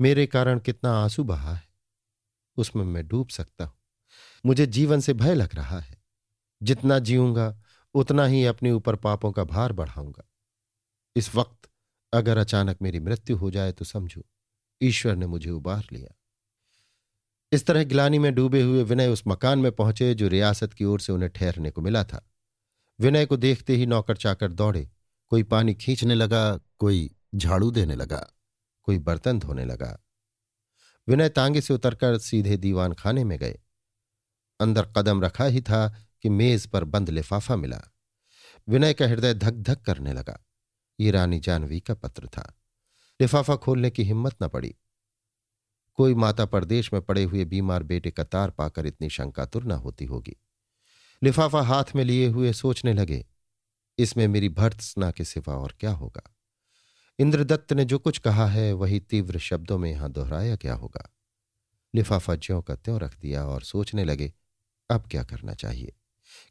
[0.00, 1.68] मेरे कारण कितना आँसू बहा है।
[2.56, 3.74] उसमें मैं डूब सकता हूँ।
[4.46, 6.02] मुझे जीवन से भय लग रहा है।
[6.62, 7.62] जितना जीऊँगा,
[7.94, 10.28] उतना ही अपने ऊपर पापों का भार बढ़ाऊँगा।
[11.16, 11.70] इस वक्त
[12.12, 14.22] अगर अचानक मेरी मृत्यु हो जाए तो समझो,
[14.82, 16.16] ईश्वर ने मुझे उबार लिया।
[17.52, 21.00] इस तरह गिलानी में डूबे हुए विनय उस मकान में पहुँचे जो रियासत की ओर
[21.00, 22.30] से उन्हें ठहरने को मिला था।
[23.00, 24.90] विनय को देखते ही नौकर चाकर दौड़े।
[25.28, 28.32] कोई पानी खींचने लगा, कोई झाड़ू देने लगा,
[28.82, 29.98] कोई बर्तन धोने लगा।
[31.08, 33.58] विनय तांगे से उतरकर सीधे दीवान खाने में गए।
[34.60, 35.88] अंदर कदम रखा ही था
[36.22, 37.82] कि मेज पर बंद लिफाफा मिला।
[38.68, 40.46] विनय का हृदय धक धक करने लगा।
[41.00, 42.58] ये रानी जानवी का पत्र था।
[43.20, 44.74] लिफाफा खोलने की हिम्मत न पड़ी।
[45.94, 50.04] कोई माता परदेश में पड़े हुए बीमार बेटे का तार पाकर इतनी शंकातुर न होती
[50.04, 50.36] होगी।
[51.22, 53.24] लिफाफा हाथ में लिए हुए सोचने लगे,
[53.98, 56.22] इसमें मेरी भर्त्सना के सिवा और क्या होगा?
[57.18, 61.10] इंद्रदत्त ने जो कुछ कहा है, वही तीव्र शब्दों में यहाँ दोहराया क्या होगा।
[61.94, 64.32] लिफाफा ज्यों का त्यों रख दिया और सोचने लगे,
[64.90, 65.92] अब क्या करना चाहिए?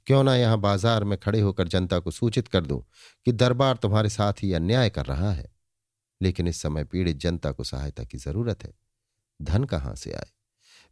[0.07, 2.84] क्यों ना यहाँ बाज़ार में खड़े होकर जनता को सूचित कर दूँ
[3.26, 5.53] कि दरबार तुम्हारे साथ ही अन्याय कर रहा है।
[6.22, 8.74] लेकिन इस समय पीड़ित जनता को सहायता की ज़रूरत है।
[9.41, 10.28] धन कहाँ से आए?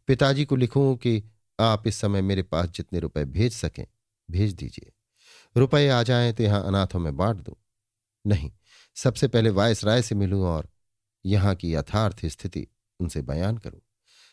[0.06, 1.22] पिताजी को लिखूं कि
[1.58, 3.86] आप इस समय मेरे पास जितने रुपए भेज सकें,
[4.28, 4.92] भेज दीजिए।
[5.56, 7.54] रुपए आ जाएँ तो यहाँ अनाथों में बांट दूँ।
[8.24, 8.50] नहीं,
[8.96, 10.68] सबसे पहले वायस राय से मिलूं और
[11.24, 12.66] यहाँ की यथार्थ स्थिति
[13.00, 13.80] उनसे बयान करूँ।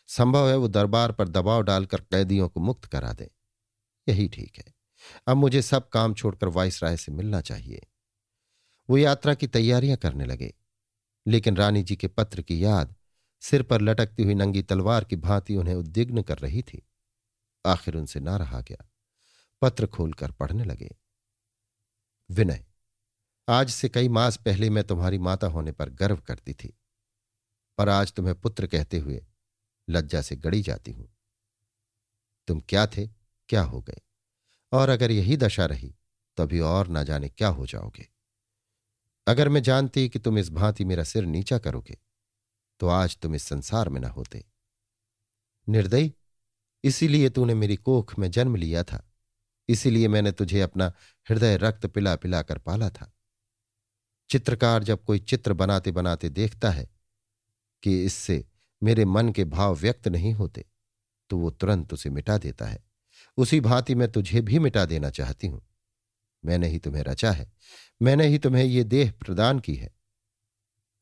[0.08, 3.30] संभव है वो दरबार पर दबाव डालकर कैदियों को मुक्त करा दे।
[4.06, 4.72] यही ठीक है।
[5.26, 7.86] अब मुझे सब काम छोड़कर वाइस राय से मिलना चाहिए।
[8.88, 10.52] वो यात्रा की तैयारियाँ करने लगे,
[11.26, 12.94] लेकिन रानी जी के पत्र की याद
[13.42, 16.82] सिर पर लटकती हुई नंगी तलवार की भांति उन्हें उद्विग्न कर रही थी।
[17.64, 18.88] आखिर उनसे ना रहा गया।
[19.62, 20.90] पत्र खोलकर पढ़ने लगे।
[22.30, 22.64] विनय,
[23.48, 26.74] आज से कई मास पहले मैं तुम्हारी माता होने पर गर्व करती थी,
[27.78, 29.24] पर आज तुम्हें पुत्र कहते हुए
[29.88, 31.08] लज्जा से गड़ी जाती हूँ।
[32.48, 33.06] तुम क्या थे,
[33.48, 34.00] क्या हो गए?
[34.72, 35.94] और अगर यही दशा रही
[36.38, 38.08] तो अभी और ना जाने क्या हो जाओगे।
[39.26, 41.98] अगर मैं जानती कि तुम इस भांति मेरा सिर नीचा करोगे
[42.80, 44.44] तो आज तुम इस संसार में ना होते।
[45.66, 46.12] निर्दयी
[46.84, 49.08] इसीलिए तूने मेरी कोख में जन्म लिया था।
[49.68, 50.92] इसीलिए मैंने तुझे अपना
[51.26, 53.12] हृदय रक्त पिला पिला कर पाला था।
[54.30, 56.88] चित्रकार जब कोई चित्र बनाते बनाते देखता है
[57.82, 58.44] कि इससे
[58.82, 60.64] मेरे मन के भाव व्यक्त नहीं होते
[61.30, 62.82] तो वो तुरंत उसे मिटा देता है।
[63.38, 65.62] उसी भांति मैं तुझे भी मिटा देना चाहती हूँ।
[66.44, 67.50] मैंने ही तुम्हें रचा है।
[68.02, 69.90] मैंने ही तुम्हें ये देह प्रदान की है।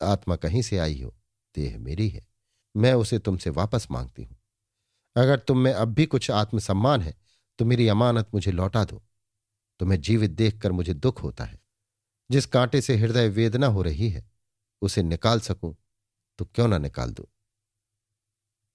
[0.01, 1.15] आत्मा कहीं से आई हो,
[1.55, 2.25] देह मेरी है।
[2.75, 4.37] मैं उसे तुमसे वापस मांगती हूँ।
[5.15, 7.13] अगर तुम में अब भी कुछ आत्मसम्मान है
[7.59, 9.01] तो मेरी अमानत मुझे लौटा दो।
[9.79, 11.59] तुम्हें जीवित देखकर मुझे दुख होता है।
[12.29, 14.29] जिस कांटे से हृदय वेदना हो रही है,
[14.81, 15.75] उसे निकाल सकूँ
[16.39, 17.29] तो क्यों ना निकाल दो?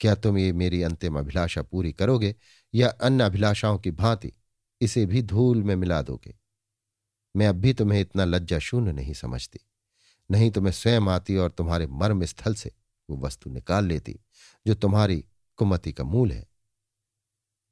[0.00, 2.34] क्या तुम ये मेरी अंतिम अभिलाषा पूरी करोगे,
[2.74, 4.32] या अन्य अभिलाषाओं की भांति
[4.80, 6.34] इसे भी धूल में मिला दोगे?
[7.36, 9.60] मैं अब भी तुम्हें इतना लज्जा शून्य नहीं समझती।
[10.30, 12.72] नहीं तो मैं स्वयं आती और तुम्हारे मर्म स्थल से
[13.08, 14.18] वो वस्तु निकाल लेती,
[14.66, 15.24] जो तुम्हारी
[15.56, 16.48] कुमति का मूल है।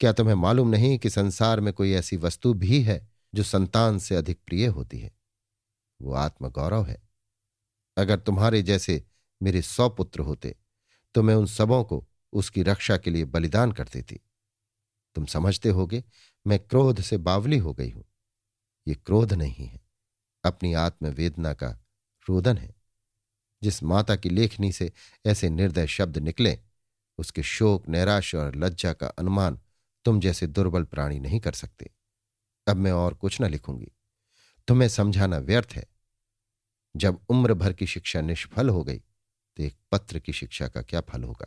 [0.00, 4.16] क्या तुम्हें मालूम नहीं कि संसार में कोई ऐसी वस्तु भी है जो संतान से
[4.16, 5.12] अधिक प्रिय होती है?
[6.02, 7.02] वो आत्मगौरव है।
[7.96, 9.04] अगर तुम्हारे जैसे
[9.42, 10.56] मेरे सौ पुत्र होते
[11.14, 14.20] तो मैं उन सबों को उसकी रक्षा के लिए बलिदान कर देती।
[15.14, 16.04] तुम समझते होगे,
[16.46, 18.04] मैं क्रोध से बावली हो गई हूँ।
[18.88, 19.80] ये क्रोध नहीं है।
[20.44, 21.68] अपनी आत्मवेदना का
[22.28, 22.74] रोदन है।
[23.62, 24.92] जिस माता की लेखनी से
[25.26, 26.58] ऐसे निर्दय शब्द निकले
[27.18, 29.58] उसके शोक नैराश्य और लज्जा का अनुमान
[30.04, 31.90] तुम जैसे दुर्बल प्राणी नहीं कर सकते।
[32.66, 33.90] अब मैं और कुछ न लिखूँगी।
[34.68, 35.86] तुम्हें समझाना व्यर्थ है।
[36.94, 41.00] जब उम्र भर की शिक्षा निष्फल हो गई तो एक पत्र की शिक्षा का क्या
[41.00, 41.46] फल होगा?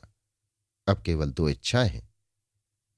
[0.88, 2.08] अब केवल दो इच्छाएँ हैं।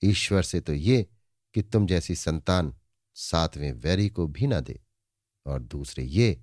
[0.02, 1.08] ईश्वर से तो ये
[1.56, 2.74] कि तुम जैसी संतान
[3.16, 4.80] सातवें वैरी को भी ना दे,
[5.46, 6.42] और दूसरे ये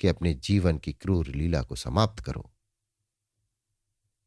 [0.00, 2.50] कि अपने जीवन की क्रूर लीला को समाप्त करो।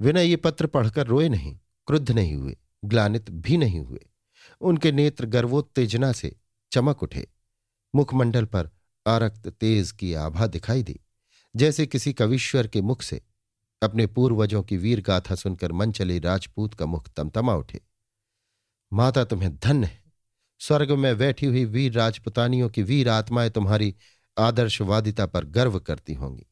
[0.01, 4.05] विनय ये पत्र पढ़कर रोए नहीं, क्रुद्ध नहीं हुए, ग्लानित भी नहीं हुए।
[4.61, 6.35] उनके नेत्र गर्वोत्तेजना से
[6.71, 7.27] चमक उठे।
[7.95, 8.69] मुखमंडल पर
[9.07, 10.99] आरक्त तेज की आभा दिखाई दी,
[11.55, 13.21] जैसे किसी कविश्वर के मुख से।
[13.83, 17.81] अपने पूर्वजों की वीर गाथा सुनकर मन चले राजपूत का मुख तमतमा उठे।
[18.93, 20.03] माता तुम्हें धन्य है।
[20.59, 23.95] स्वर्ग में बैठी हुई वीर राजपुतानियों की वीर आत्माएँ तुम्हारी
[24.39, 26.45] आदर्शवादिता पर गर्व करती होंगी।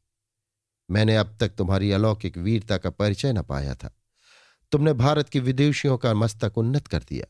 [0.92, 3.96] मैंने अब तक तुम्हारी अलौकिक वीरता का परिचय न पाया था।
[4.72, 7.26] तुमने भारत की विदेशियों का मस्तक उन्नत कर दिया।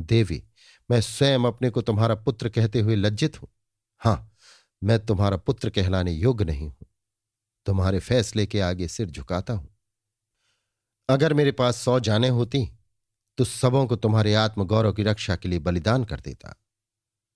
[0.00, 0.42] देवी,
[0.90, 3.48] मैं स्वयं अपने को तुम्हारा पुत्र कहते हुए लज्जित हूँ।
[3.98, 4.36] हाँ,
[4.84, 6.86] मैं तुम्हारा पुत्र कहलाने योग्य नहीं हूँ।
[7.66, 9.76] तुम्हारे फैसले के आगे सिर झुकाता हूँ।
[11.08, 12.68] अगर मेरे पास सौ जाने होती
[13.38, 16.54] तो सबों को तुम्हारे आत्मगौरव की रक्षा के लिए बलिदान कर देता।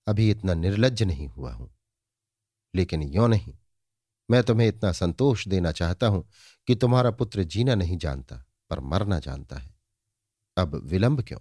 [0.07, 1.75] अभी इतना निर्लज नहीं हुआ हूँ।
[2.75, 3.55] लेकिन यो नहीं
[4.31, 6.29] मैं तुम्हें इतना संतोष देना चाहता हूँ
[6.67, 9.75] कि तुम्हारा पुत्र जीना नहीं जानता, पर मरना जानता है।
[10.57, 11.39] अब विलंब क्यों?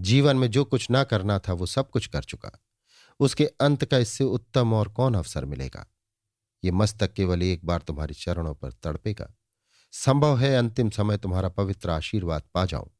[0.00, 2.50] जीवन में जो कुछ ना करना था, वो सब कुछ कर चुका।
[3.20, 5.86] उसके अंत का इससे उत्तम और कौन अवसर मिलेगा?
[6.64, 9.34] ये मस्तक केवल एक बार तुम्हारे चरणों पर तड़पेगा।
[9.92, 12.90] संभव है अंतिम समय तुम्हारा पवित्र आशीर्वाद पा जाऊँ।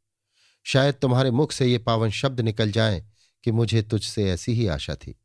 [0.65, 3.07] शायद तुम्हारे मुख से ये पावन शब्द निकल जाए
[3.45, 5.21] कि मुझे तुझसे ऐसी ही आशा थी।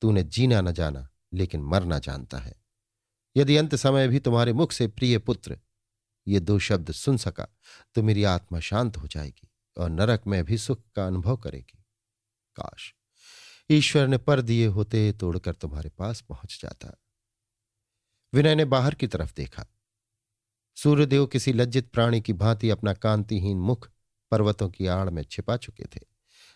[0.00, 2.61] तूने जीना न जाना, लेकिन मरना जानता है।
[3.36, 5.58] यदि अंत समय भी तुम्हारे मुख से प्रिय पुत्र,
[6.26, 7.46] ये दो शब्द सुन सका
[7.94, 11.78] तो मेरी आत्मा शांत हो जाएगी और नरक में भी सुख का अनुभव करेगी।
[12.56, 12.92] काश
[13.70, 16.98] ईश्वर ने पर दिए होते तोड़कर तुम्हारे पास पहुँच जाता।
[18.32, 19.66] विनय ने बाहर की तरफ़ देखा।
[20.76, 23.90] सूर्यदेव किसी लज्जित प्राणी की भांति अपना कांतिहीन मुख
[24.30, 26.00] पर्वतों की आड़ में छिपा चुके थे।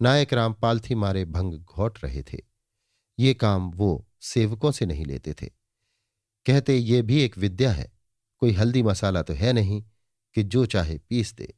[0.03, 2.39] नायक राम पालथी मारे भंग घोट रहे थे।
[3.19, 5.51] ये काम वो सेवकों से नहीं लेते थे।
[6.47, 7.91] कहते, ये भी एक विद्या है।
[8.43, 9.83] कोई हल्दी मसाला तो है नहीं
[10.37, 11.53] कि जो चाहे पीस दे।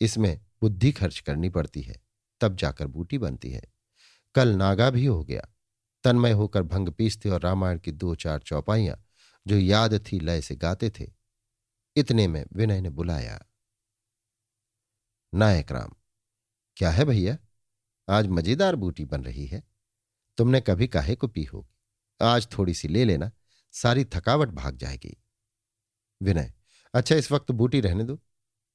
[0.00, 2.00] इसमें बुद्धि खर्च करनी पड़ती है,
[2.40, 3.62] तब जाकर बूटी बनती है।
[4.34, 5.46] कल नागा भी हो गया।
[6.04, 9.04] तन्मय होकर भंग पीसते और रामायण की दो चार चौपाइयाँ,
[9.46, 11.10] जो याद थी, लय से गाते थे।
[11.96, 13.44] इतने में विनय ने बुलाया।
[15.32, 15.92] नायक राम,
[16.76, 17.36] क्या है भैया?
[18.08, 19.62] आज मज़ेदार बूटी बन रही है।
[20.38, 21.74] तुमने कभी काहे को पी होगी?
[22.20, 23.30] आज थोड़ी सी ले लेना।
[23.82, 25.16] सारी थकावट भाग जाएगी।
[26.20, 26.52] विनय
[26.94, 28.18] अच्छा इस वक्त बूटी रहने दो।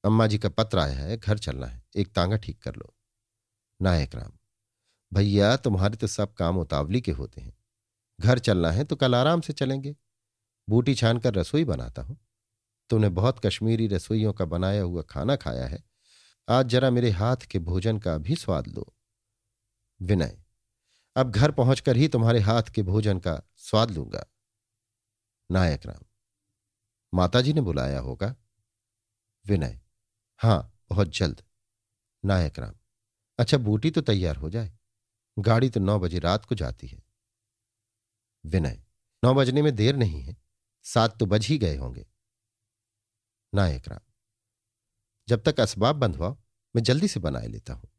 [0.04, 2.94] अम्मा जी का पत्र आया है, घर चलना है। एक तांगा ठीक कर लो।
[3.80, 4.32] नायक राम,
[5.12, 7.56] भैया, तुम्हारे तो सब काम उतावली के होते हैं।
[8.18, 9.94] घर चलना है तो कल आराम से चलेंगे।
[10.68, 12.18] बूटी छान कर रसोई बनाता हूँ।
[12.90, 15.82] तुमने बहुत कश्मीरी रसोइयों का बनाया हुआ खाना खाया है।
[16.48, 18.86] आज जरा मेरे हाथ के भोजन का भी स्वाद लो।
[20.00, 20.36] विनय,
[21.16, 24.24] अब घर पहुंचकर ही तुम्हारे हाथ के भोजन का स्वाद लूँगा।
[25.54, 26.04] नायक राम।
[27.14, 28.34] माताजी ने बुलाया होगा।
[29.46, 29.80] विनय,
[30.40, 31.42] हाँ, बहुत जल्द।
[32.24, 32.74] नायक राम
[33.38, 34.72] अच्छा बूटी तो तैयार हो जाए।
[35.38, 37.02] गाड़ी तो नौ बजे रात को जाती है।
[38.44, 38.82] विनय,
[39.24, 40.36] नौ बजने में देर नहीं है।
[40.82, 42.06] सात तो बज ही गए होंगे।
[43.54, 44.00] नायक राम,
[45.28, 46.36] जब तक असबाब बंधवाओ
[46.76, 47.90] मैं जल्दी से बनाए लेता हूँ।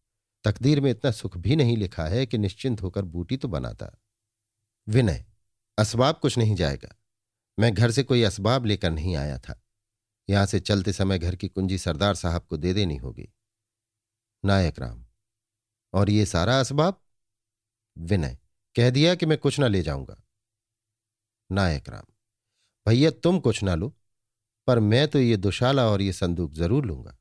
[0.43, 3.91] तकदीर में इतना सुख भी नहीं लिखा है कि निश्चिंत होकर बूटी तो बनाता।
[4.87, 5.25] विनय,
[5.77, 6.95] असबाब कुछ नहीं जाएगा।
[7.57, 9.61] मैं घर से कोई असबाब लेकर नहीं आया था।
[10.29, 13.27] यहाँ से चलते समय घर की कुंजी सरदार साहब को दे देनी होगी।
[14.43, 15.05] नायक राम,
[15.93, 16.99] और ये सारा असबाब?
[17.97, 18.37] विनय,
[18.75, 20.15] कह दिया कि मैं कुछ ना ले जाऊँगा।
[21.49, 22.05] नायक राम,
[22.85, 23.93] भैया तुम कुछ ना लो,
[24.67, 27.17] पर मैं तो ये दुशाला और ये संदूक ज़रूर लूँगा।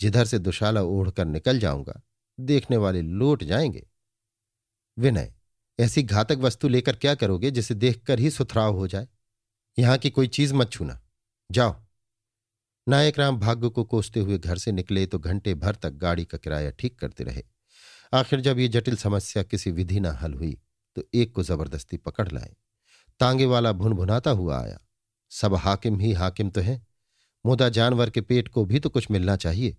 [0.00, 2.00] जिधर से दुशाला ओढ़कर निकल जाऊँगा,
[2.38, 3.86] देखने वाले लौट जाएँगे।
[4.96, 5.32] विनय,
[5.78, 9.08] ऐसी घातक वस्तु लेकर क्या करोगे जिसे देखकर ही सुथराव हो जाए?
[9.78, 11.00] यहाँ की कोई चीज़ मत छूना।
[11.50, 11.74] जाओ।
[12.86, 16.38] नायक राम भाग्य को कोसते हुए घर से निकले तो घंटे भर तक गाड़ी का
[16.38, 17.42] किराया ठीक करते रहे।
[18.14, 20.56] आखिर जब ये जटिल समस्या किसी विधि न हल हुई
[20.96, 22.54] तो एक को ज़बरदस्ती पकड़ लाए।
[23.20, 24.78] तांगे वाला भुन भुनाता हुआ आया।
[25.30, 26.86] सब हाकिम ही हाकिम तो है।
[27.46, 29.76] मुदा जानवर के पेट को भी तो कुछ मिलना चाहिए।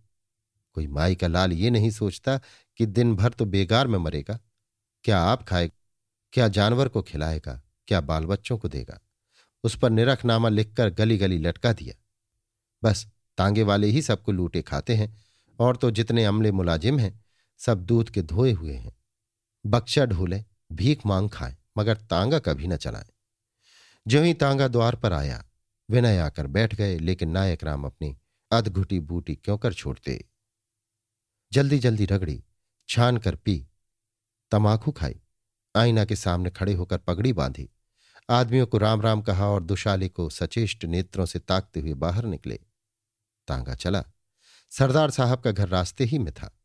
[0.73, 2.39] कोई माई का लाल ये नहीं सोचता
[2.77, 4.39] कि दिन भर तो बेगार में मरेगा।
[5.03, 5.81] क्या आप खाएगा?
[6.33, 7.61] क्या जानवर को खिलाएगा?
[7.87, 8.99] क्या बाल बच्चों को देगा?
[9.65, 12.01] उस पर निरखनामा लिखकर गली गली लटका दिया।
[12.83, 13.07] बस,
[13.37, 15.17] तांगे वाले ही सबको लूटे खाते हैं,
[15.59, 17.25] और तो जितने अमले मुलाजिम हैं,
[17.57, 18.97] सब दूध के धोए हुए हैं।
[19.65, 23.05] बक्शा ढोले, भीख मांग खाए, मगर तांगा कभी न चलाए।
[24.07, 25.45] जो ही तांगा द्वार पर आया,
[25.89, 28.17] विनय आकर बैठ गए, लेकिन नायक राम अपनी
[28.51, 30.25] अधघुटी बूटी क्यों कर छोड़ते?
[31.51, 32.43] जल्दी जल्दी रगड़ी,
[32.89, 33.67] छान कर पी,
[34.51, 35.21] तमाकू खाई,
[35.75, 37.69] आईना के सामने खड़े होकर पगड़ी बांधी।
[38.29, 42.59] आदमियों को राम राम कहा और दुशाली को सचेष्ट नेत्रों से ताकते हुए बाहर निकले।
[43.47, 44.03] तांगा चला।
[44.69, 46.59] सरदार साहब का घर रास्ते ही में था।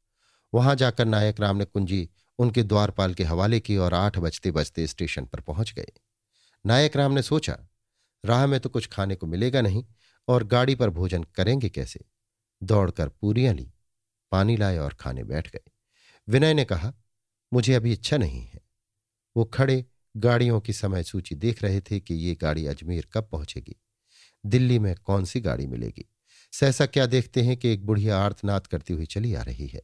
[0.55, 4.87] वहाँ जाकर नायक राम ने कुंजी उनके द्वारपाल के हवाले की और आठ बजते बजते
[4.87, 5.89] स्टेशन पर पहुँच गए।
[6.67, 7.59] नायक राम ने सोचा,
[8.25, 9.85] राह में तो कुछ खाने को मिलेगा नहीं
[10.29, 12.05] और गाड़ी पर भोजन करेंगे कैसे?
[12.63, 13.73] दौड़कर पूरियाँ ली,
[14.31, 15.61] पानी लाए और खाने बैठ गए।
[16.29, 16.93] विनय ने कहा,
[17.53, 18.61] मुझे अभी इच्छा नहीं है।
[19.37, 19.87] वो खड़े
[20.17, 23.77] गाड़ियों की समय सूची देख रहे थे कि ये गाड़ी अजमेर कब पहुंचेगी।
[24.47, 26.09] दिल्ली में कौन सी गाड़ी मिलेगी?
[26.53, 29.83] सहसा क्या देखते हैं कि एक बुढ़िया आर्तनाद करती हुई चली आ रही है।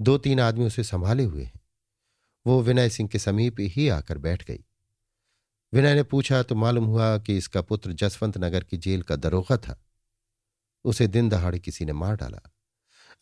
[0.00, 1.60] दो तीन आदमी उसे संभाले हुए हैं।
[2.46, 4.64] वो विनय सिंह के समीप ही आकर बैठ गई।
[5.72, 9.56] विनय ने पूछा तो मालूम हुआ कि इसका पुत्र जसवंत नगर की जेल का दरोगा
[9.56, 9.84] था?
[10.84, 12.54] उसे दिन दहाड़े किसी ने मार डाला।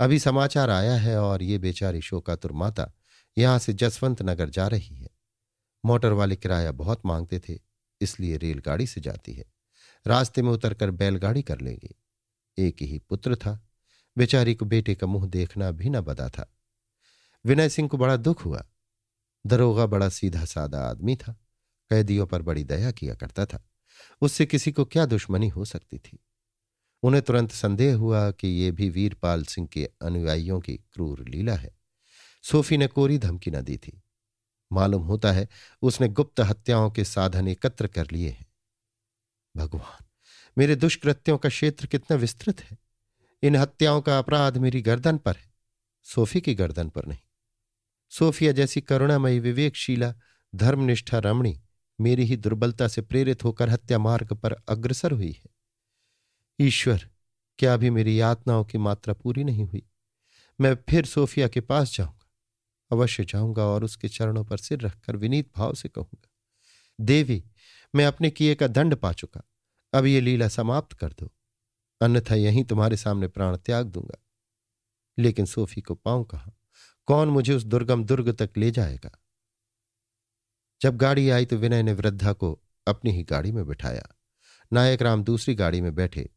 [0.00, 2.92] अभी समाचार आया है और ये बेचारी शोकातुर माता
[3.38, 5.15] यहाँ से जसवंत नगर जा रही है।
[5.86, 7.58] मोटर वाले किराया बहुत मांगते थे,
[8.00, 9.44] इसलिए रेलगाड़ी से जाती है।
[10.06, 11.94] रास्ते में उतरकर बैलगाड़ी कर लेंगे।
[12.58, 13.68] एक ही पुत्र था।
[14.18, 16.56] बेचारी को बेटे का मुँह देखना भी न बदा था।
[17.44, 18.66] विनय सिंह को बड़ा दुख हुआ।
[19.46, 21.32] दरोगा बड़ा सीधा सादा आदमी था।
[21.90, 23.68] कैदियों पर बड़ी दया किया करता था।
[24.20, 26.18] उससे किसी को क्या दुश्मनी हो सकती थी?
[27.02, 31.76] उन्हें तुरंत संदेह हुआ कि यह भी वीरपाल सिंह के अनुयायियों की क्रूर लीला है।
[32.42, 34.02] सोफी ने कोरी धमकी न दी थी।
[34.72, 35.48] मालूम होता है,
[35.82, 38.46] उसने गुप्त हत्याओं के साधन एकत्र कर लिए हैं।
[39.56, 40.04] भगवान,
[40.58, 42.78] मेरे दुष्कृत्यों का क्षेत्र कितना विस्तृत है।
[43.42, 45.54] इन हत्याओं का अपराध मेरी गर्दन पर है,
[46.02, 47.18] सोफी की गर्दन पर नहीं।
[48.10, 50.14] सोफिया जैसी करुणामयी विवेकशीला,
[50.54, 51.60] धर्मनिष्ठा रमणी,
[52.00, 55.50] मेरी ही दुर्बलता से प्रेरित होकर हत्या मार्ग पर अग्रसर हुई है।
[56.60, 57.08] ईश्वर,
[57.58, 59.82] क्या अभी मेरी यातनाओं की मात्रा पूरी नहीं हुई?
[60.60, 62.15] मैं फिर सोफिया के पास जाऊँगा
[62.90, 66.28] अवश्य जाऊँगा और उसके चरणों पर सिर रखकर विनीत भाव से कहूँगा,
[67.00, 67.44] देवी,
[67.94, 69.42] मैं अपने किए का दंड पा चुका।
[69.94, 71.32] अब ये लीला समाप्त कर दो।
[72.00, 74.18] अन्यथा यहीं तुम्हारे सामने प्राण त्याग दूँगा।
[75.18, 76.52] लेकिन सोफी को पाऊँ कहा?
[77.06, 79.10] कौन मुझे उस दुर्गम दुर्ग तक ले जाएगा?
[80.80, 84.06] जब गाड़ी आई तो विनय ने वृद्धा को अपनी ही गाड़ी में बिठाया।
[84.72, 86.30] नायक राम दूसरी गाड़ी में बैठे,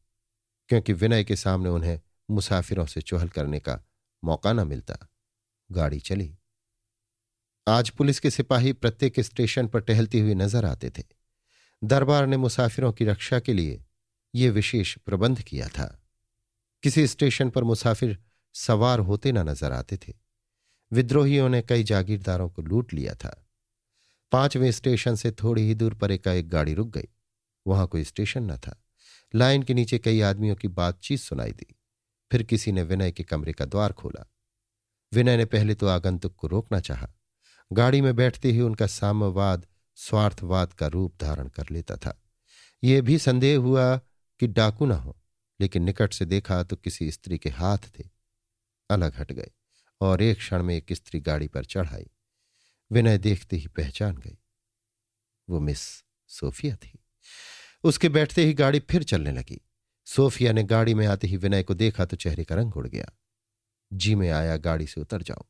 [0.69, 3.79] क्योंकि विनय के सामने उन्हें मुसाफिरों से चुहल करने का
[4.23, 4.97] मौका न मिलता।
[5.71, 6.35] गाड़ी चली।
[7.69, 11.03] आज पुलिस के सिपाही प्रत्येक स्टेशन पर टहलती हुई नज़र आते थे।
[11.83, 13.83] दरबार ने मुसाफिरों की रक्षा के लिए
[14.35, 16.05] ये विशेष प्रबंध किया था।
[16.83, 18.17] किसी स्टेशन पर मुसाफिर
[18.53, 20.13] सवार होते ना नज़र आते थे।
[20.91, 23.47] विद्रोहियों ने कई जागीरदारों को लूट लिया था।
[24.31, 27.07] पाँचवें स्टेशन से थोड़ी ही दूर पर एकाएक गाड़ी रुक गई।
[27.67, 28.83] वहाँ कोई स्टेशन न था।
[29.35, 31.75] लाइन के नीचे कई आदमियों की बातचीत सुनाई दी।
[32.31, 34.31] फिर किसी ने विनय के कमरे का द्वार खोला।
[35.13, 37.07] विनय ने पहले तो आगंतुक को रोकना चाहा।
[37.71, 42.23] गाड़ी में बैठते ही उनका साम्यवाद, स्वार्थवाद का रूप धारण कर लेता था।
[42.83, 43.97] ये भी संदेह हुआ
[44.39, 45.17] कि डाकू ना हो,
[45.61, 48.09] लेकिन निकट से देखा तो किसी स्त्री के हाथ थे।
[48.89, 49.51] अलग हट गए
[50.01, 52.07] और एक क्षण में एक स्त्री गाड़ी पर चढ़ाई।
[52.91, 54.37] विनय देखते ही पहचान गई।
[55.49, 56.99] वो मिस सोफिया थी।
[57.83, 59.61] उसके बैठते ही गाड़ी फिर चलने लगी।
[60.05, 63.11] सोफिया ने गाड़ी में आते ही विनय को देखा तो चेहरे का रंग उड़ गया।
[63.93, 65.45] जी में आया, गाड़ी से उतर जाओ।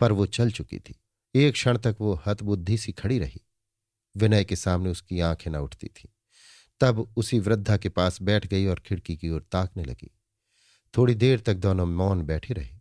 [0.00, 1.01] पर वो चल चुकी थी।
[1.34, 3.40] एक क्षण तक वो हतबुद्धि सी खड़ी रही।
[4.16, 6.14] विनय के सामने उसकी आँखें न उठती थी।
[6.80, 10.10] तब उसी वृद्धा के पास बैठ गई और खिड़की की ओर ताकने लगी।
[10.96, 12.78] थोड़ी देर तक दोनों मौन बैठे रहे।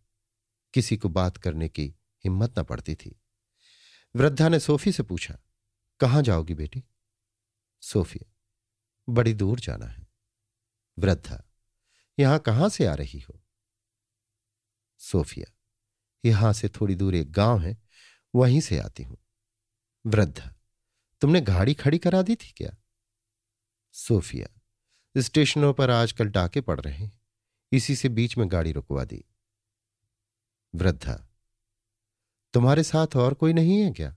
[0.73, 1.95] किसी को बात करने की
[2.25, 3.21] हिम्मत न पड़ती थी।
[4.15, 5.39] वृद्धा ने सोफी से पूछा,
[5.99, 6.83] कहाँ जाओगी बेटी?
[7.81, 8.33] सोफिया
[9.09, 10.07] बड़ी दूर जाना है।
[10.99, 11.43] वृद्धा,
[12.19, 13.43] यहाँ कहाँ से आ रही हो?
[14.97, 15.51] सोफिया,
[16.25, 17.80] यहाँ से थोड़ी दूर एक गाँव है।
[18.35, 19.17] वहीं से आती हूँ।
[20.05, 20.55] वृद्धा,
[21.21, 22.75] तुमने गाड़ी खड़ी करा दी थी क्या?
[23.91, 24.61] सोफिया,
[25.17, 27.21] स्टेशनों पर आजकल डाके पड़ रहे हैं।
[27.71, 29.25] इसी से बीच में गाड़ी रुकवा दी।
[30.75, 31.29] वृद्धा,
[32.53, 34.15] तुम्हारे साथ और कोई नहीं है क्या?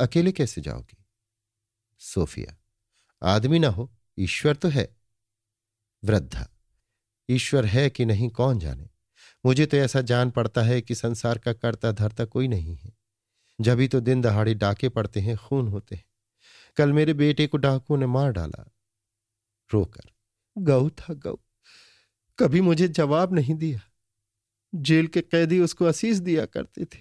[0.00, 1.04] अकेले कैसे जाओगी?
[1.98, 2.56] सोफिया,
[3.22, 4.96] आदमी ना हो, ईश्वर तो है।
[6.04, 6.48] वृद्धा,
[7.30, 8.90] ईश्वर है कि नहीं कौन जाने?
[9.46, 12.99] मुझे तो ऐसा जान पड़ता है कि संसार का करता धरता कोई नहीं है।
[13.60, 16.04] जभी तो दिन दहाड़े डाके पड़ते हैं, खून होते हैं।
[16.76, 18.64] कल मेरे बेटे को डाकुओं ने मार डाला।
[19.70, 20.10] रोकर
[20.56, 21.36] गौ था गऊ,
[22.38, 23.80] कभी मुझे जवाब नहीं दिया।
[24.72, 26.98] जेल के कैदी उसको असीस दिया करते थे।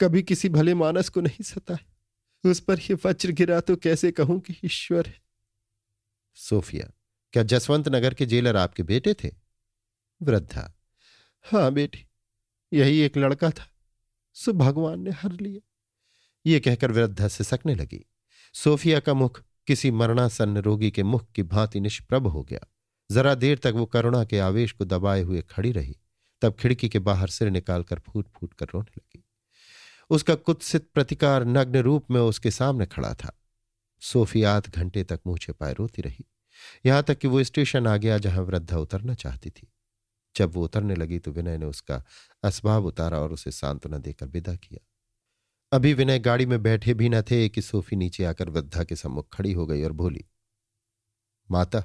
[0.00, 4.38] कभी किसी भले मानस को नहीं सताया उस पर यह वज्र गिरा तो कैसे कहूँ
[4.40, 5.20] कि ईश्वर है।
[6.36, 6.90] सोफिया,
[7.34, 9.30] क्या जसवंत नगर के जेलर आपके बेटे थे?
[10.22, 10.72] वृद्धा
[11.44, 12.06] हाँ बेटी,
[12.72, 13.68] यही एक लड़का था।
[14.38, 15.60] सो भगवान ने हर लिया
[16.46, 18.04] ये कहकर वृद्धा से सकने लगी।
[18.54, 22.60] सोफिया का मुख किसी मरणासन्न रोगी के मुख की भांति निष्प्रभ हो गया।
[23.12, 25.96] जरा देर तक वो करुणा के आवेश को दबाए हुए खड़ी रही।
[26.42, 29.24] तब खिड़की के बाहर सिर निकालकर फूट फूट कर रोने लगी।
[30.10, 33.42] उसका कुत्सित प्रतिकार नग्न रूप में उसके सामने खड़ा था।
[34.00, 36.24] सोफी आध घंटे तक मुँह छिपाए रोती रही।
[36.86, 39.72] यहाँ तक कि वो स्टेशन आ गया जहाँ वृद्धा उतरना चाहती थी।
[40.38, 42.04] जब वो उतरने लगी तो विनय ने उसका
[42.42, 44.86] असबाब उतारा और उसे सांत्वना देकर विदा किया।
[45.72, 49.36] अभी विनय गाड़ी में बैठे भी न थे कि सोफी नीचे आकर वृद्धा के सम्मुख
[49.36, 50.24] खड़ी हो गई और बोली,
[51.50, 51.80] माता,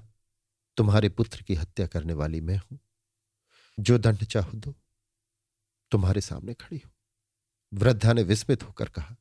[0.77, 2.79] तुम्हारे पुत्र की हत्या करने वाली मैं हूँ।
[3.79, 4.75] जो दंड चाहो दो।
[5.91, 6.89] तुम्हारे सामने खड़ी हो।
[7.73, 9.15] वृद्धा ने विस्मित होकर कहा,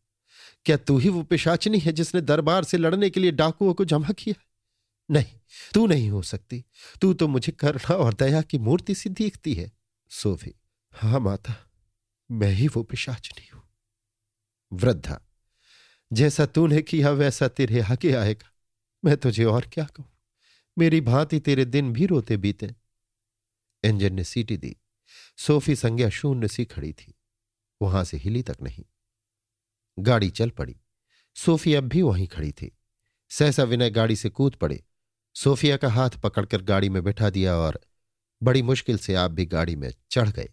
[0.64, 4.09] क्या तू ही वो पिशाचनी है जिसने दरबार से लड़ने के लिए डाकुओं को जमा
[4.09, 4.43] किया
[5.12, 5.38] नहीं,
[5.74, 6.64] तू नहीं हो सकती।
[7.00, 9.72] तू तो मुझे करुणा और दया की मूर्ति सी दिखती है।
[10.10, 10.54] सोफी
[10.92, 11.70] हाँ माता,
[12.30, 13.62] मैं ही वो पिशाचनी हूँ।
[14.72, 15.20] वृद्धा,
[16.12, 18.52] जैसा तूने किया वैसा तेरे आगे आएगा।
[19.04, 20.08] मैं तुझे और क्या कहूँ?
[20.78, 22.74] मेरी भांति तेरे दिन भी रोते बीते।
[23.84, 24.76] इंजन ने सीटी दी।
[25.36, 27.14] सोफी संज्ञा शून्य सी खड़ी थी।
[27.82, 28.84] वहाँ से हिली तक नहीं।
[29.98, 30.76] गाड़ी चल पड़ी।
[31.34, 32.78] सोफी अब भी वहीं खड़ी थी।
[33.28, 34.84] सहसा विनय गाड़ी से कूद पड़े।
[35.37, 37.80] सोफिया का हाथ पकड़कर गाड़ी में बैठा दिया और
[38.43, 40.49] बड़ी मुश्किल से आप भी गाड़ी में चढ़ गए।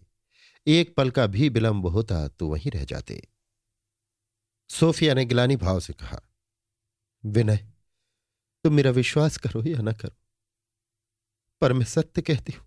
[0.66, 3.20] एक पल का भी विलंब होता तो वहीं रह जाते।
[4.70, 6.20] सोफिया ने गिलानी भाव से कहा,
[7.24, 7.56] विनय,
[8.64, 10.16] तुम मेरा विश्वास करो या न करो,
[11.62, 12.66] पर मैं सत्य कहती हूँ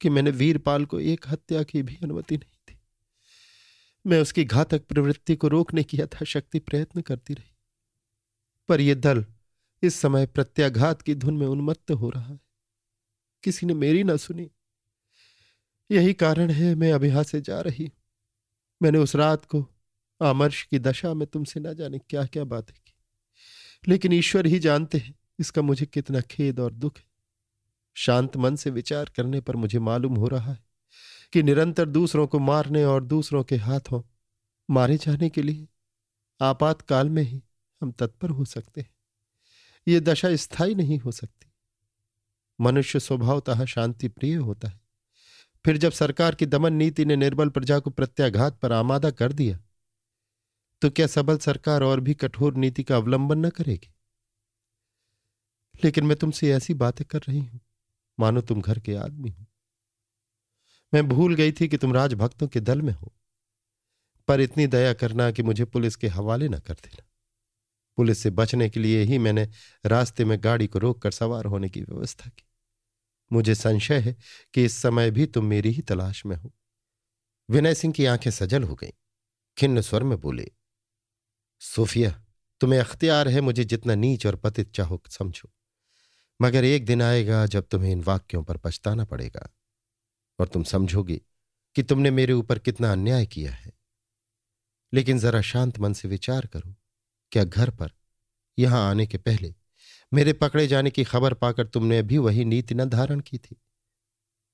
[0.00, 2.78] कि मैंने वीरपाल को एक हत्या की भी अनुमति नहीं दी।
[4.04, 7.50] मैं उसकी घातक प्रवृत्ति को रोकने की यथाशक्ति प्रयत्न करती रही,
[8.68, 9.24] पर यह दल
[9.82, 12.40] इस समय प्रत्याघात की धुन में उन्मत्त हो रहा है।
[13.42, 14.50] किसी ने मेरी ना सुनी।
[15.90, 17.92] यही कारण है मैं अब यहाँ से जा रही
[18.82, 19.66] मैंने उस रात को
[20.22, 22.94] आमर्श की दशा में तुमसे ना जाने क्या क्या बातें की।
[23.88, 27.04] लेकिन ईश्वर ही जानते हैं इसका मुझे कितना खेद और दुख है।
[27.94, 30.64] शांत मन से विचार करने पर मुझे मालूम हो रहा है
[31.32, 34.02] कि निरंतर दूसरों को मारने और दूसरों के हाथों
[34.70, 35.68] मारे जाने के लिए
[36.40, 37.42] आपातकाल में ही
[37.80, 38.90] हम तत्पर हो सकते हैं।
[39.88, 41.52] ये दशा स्थायी नहीं हो सकती।
[42.60, 44.80] मनुष्य स्वभावतः शांति प्रिय होता है।
[45.64, 49.58] फिर जब सरकार की दमन नीति ने निर्बल प्रजा को प्रत्याघात पर आमादा कर दिया
[50.82, 53.88] तो क्या सबल सरकार और भी कठोर नीति का अवलंबन न करेगी?
[55.84, 57.60] लेकिन मैं तुमसे ऐसी बातें कर रही हूँ।
[58.20, 59.46] मानो तुम घर के आदमी हो।
[60.94, 63.12] मैं भूल गई थी कि तुम राजभक्तों के दल में हो।
[64.28, 67.04] पर इतनी दया करना कि मुझे पुलिस के हवाले न कर देना।
[67.96, 69.48] पुलिस से बचने के लिए ही मैंने
[69.86, 72.44] रास्ते में गाड़ी को रोककर सवार होने की व्यवस्था की।
[73.32, 74.16] मुझे संशय है
[74.54, 76.54] कि इस समय भी तुम मेरी ही तलाश में हो।
[77.50, 78.92] विनय सिंह की आँखें सजल हो गईं,
[79.58, 80.52] खिन्न स्वर में बोले,
[81.60, 82.24] सोफिया,
[82.60, 85.50] तुम्हें अख्तियार है मुझे जितना नीच और पतित चाहो समझो।
[86.42, 89.54] मगर एक दिन आएगा जब तुम्हें इन वाक्यों पर पछताना पड़ेगा
[90.40, 91.20] और तुम समझोगे
[91.74, 93.72] कि तुमने मेरे ऊपर कितना अन्याय किया है।
[94.94, 96.74] लेकिन जरा शांत मन से विचार करो।
[97.32, 97.90] क्या घर पर?
[98.58, 99.54] यहाँ आने के पहले
[100.12, 103.56] मेरे पकड़े जाने की खबर पाकर तुमने अभी वही नीति न धारण की थी।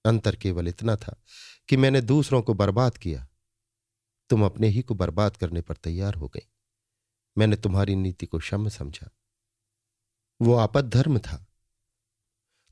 [0.05, 1.23] अंतर केवल इतना था
[1.69, 3.29] कि मैंने दूसरों को बर्बाद किया।
[4.31, 6.49] तुम अपने ही को बर्बाद करने पर तैयार हो गई।
[7.39, 9.11] मैंने तुम्हारी नीति को क्षम समझा।
[10.43, 11.47] वो आपद धर्म था।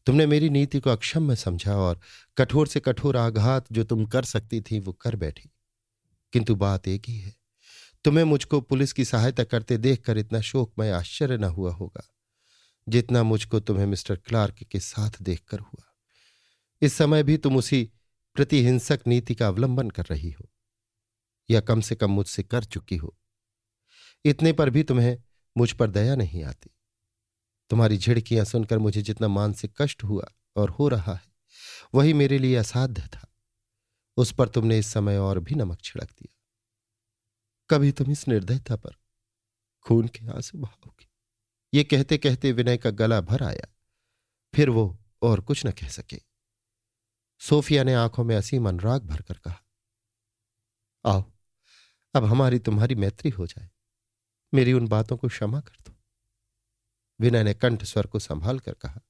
[0.07, 2.01] तुमने मेरी नीति को अक्षम समझा और
[2.37, 5.51] कठोर से कठोर आघात जो तुम कर सकती थी वो कर बैठी।
[6.33, 7.46] किंतु बात एक ही है।
[8.07, 12.03] तुम्हें मुझको पुलिस की सहायता करते देखकर इतना शोकमय आश्चर्य न हुआ होगा,
[12.87, 15.85] जितना मुझको तुम्हें मिस्टर क्लार्क के साथ देखकर हुआ।
[16.83, 17.83] इस समय भी तुम उसी
[18.37, 20.49] प्रतिहिंसक नीति का अवलंबन कर रही हो,
[21.49, 23.17] या कम से कम मुझसे कर चुकी हो।
[24.25, 25.17] इतने पर भी तुम्हें
[25.57, 26.71] मुझ पर दया नहीं आती।
[27.71, 31.33] तुम्हारी झिड़कियाँ सुनकर मुझे जितना मानसिक कष्ट हुआ और हो रहा है,
[31.95, 33.29] वही मेरे लिए असाध्य था।
[34.17, 36.36] उस पर तुमने इस समय और भी नमक छिड़क दिया।
[37.71, 38.97] कभी तुम इस निर्दयता पर
[39.83, 41.07] खून के आँसू बहाओगे
[41.75, 43.67] ये कहते कहते विनय का गला भर आया।
[44.55, 46.21] फिर वो और कुछ न कह सके।
[47.39, 49.63] सोफिया ने आँखों में असीम अनुराग भरकर कहा,
[51.05, 51.33] आओ,
[52.15, 53.71] अब हमारी तुम्हारी मैत्री हो जाए।
[54.55, 55.97] मेरी उन बातों को क्षमा कर दो।
[57.21, 59.01] विनय ने कंठ स्वर को संभाल कर कहा,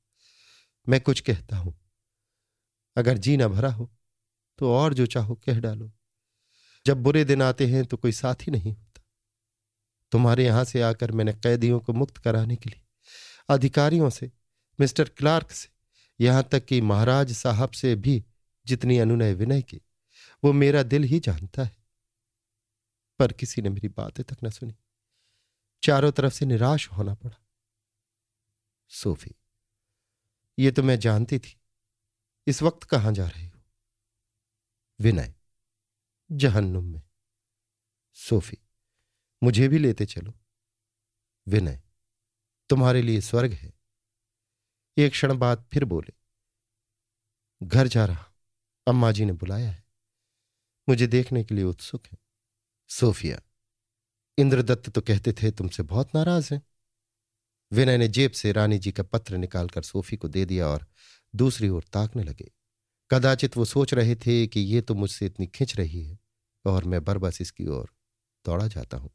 [0.89, 1.79] मैं कुछ कहता हूँ।
[2.97, 3.91] अगर जी न भरा हो
[4.59, 5.93] तो और जो चाहो कह डालो।
[6.87, 9.03] जब बुरे दिन आते हैं तो कोई साथी नहीं होता।
[10.13, 12.83] तुम्हारे यहाँ से आकर मैंने कैदियों को मुक्त कराने के लिए,
[13.49, 14.31] अधिकारियों से,
[14.79, 15.69] मिस्टर क्लार्क से,
[16.21, 18.25] यहाँ तक कि महाराज साहब से भी
[18.67, 19.81] जितनी अनुनय विनय की,
[20.45, 21.77] वो मेरा दिल ही जानता है।
[23.19, 24.75] पर किसी ने मेरी बातें तक न सुनी।
[25.83, 27.37] चारों तरफ़ से निराश होना पड़ा।
[28.91, 29.35] सोफी,
[30.59, 31.57] ये तो मैं जानती थी।
[32.47, 33.61] इस वक्त कहाँ जा रही हो?
[35.01, 35.35] विनय
[36.33, 37.03] जहन्नुम में।
[38.13, 38.59] सोफी,
[39.43, 40.35] मुझे भी लेते चलो।
[41.49, 41.83] विनय,
[42.69, 43.73] तुम्हारे लिए स्वर्ग है।
[44.99, 46.13] एक क्षण बाद फिर बोले,
[47.63, 48.33] घर जा रहा
[48.87, 49.85] अम्मा जी ने बुलाया है।
[50.89, 52.19] मुझे देखने के लिए उत्सुक है।
[52.89, 53.41] सोफिया,
[54.39, 56.63] इंद्रदत्त तो कहते थे तुमसे बहुत नाराज़ हैं।
[57.73, 60.87] विनय ने जेब से रानी जी का पत्र निकालकर सोफी को दे दिया और
[61.35, 62.56] दूसरी ओर ताकने लगे।
[63.11, 66.19] कदाचित वो सोच रहे थे कि ये तो मुझसे इतनी खिंच रही है
[66.65, 67.89] और मैं बरबस इसकी ओर
[68.45, 69.11] दौड़ा जाता हूँ।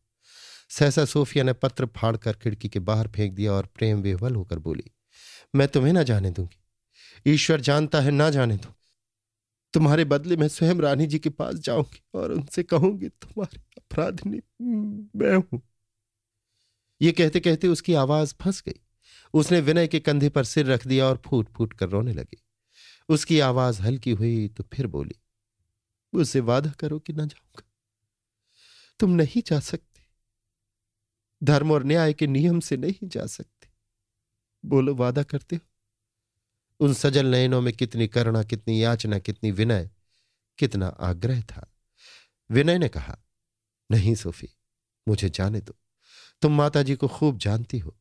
[0.69, 4.83] सहसा सोफिया ने पत्र फाड़कर खिड़की के बाहर फेंक दिया और प्रेम विह्वल होकर बोली,
[5.55, 8.79] मैं तुम्हें ना जाने दूँगी। ईश्वर जानता है ना जाने दूँगी।
[9.73, 14.41] तुम्हारे बदले में स्वयं रानी जी के पास जाऊँगी और उनसे कहूँगी, तुम्हारी अपराधनी
[15.15, 15.61] मैं हूँ।
[17.01, 18.79] ये कहते कहते उसकी आवाज़ फंस गई।
[19.33, 22.41] उसने विनय के कंधे पर सिर रख दिया और फूट फूट कर रोने लगी।
[23.11, 25.15] उसकी आवाज़ हल्की हुई तो फिर बोली,
[26.15, 27.63] मुझसे वादा करो कि ना जाऊँगा।
[28.99, 30.01] तुम नहीं जा सकते।
[31.43, 33.67] धर्म और न्याय के नियम से नहीं जा सकते।
[34.65, 35.67] बोलो, वादा करते हो?
[36.79, 39.89] उन सजल नयनों में कितनी करुणा, कितनी याचना, कितनी विनय,
[40.57, 41.67] कितना आग्रह था।
[42.51, 43.17] विनय ने कहा,
[43.91, 44.49] नहीं सोफी,
[45.07, 45.75] मुझे जाने दो।
[46.41, 47.97] तुम माता जी को खूब जानती हो।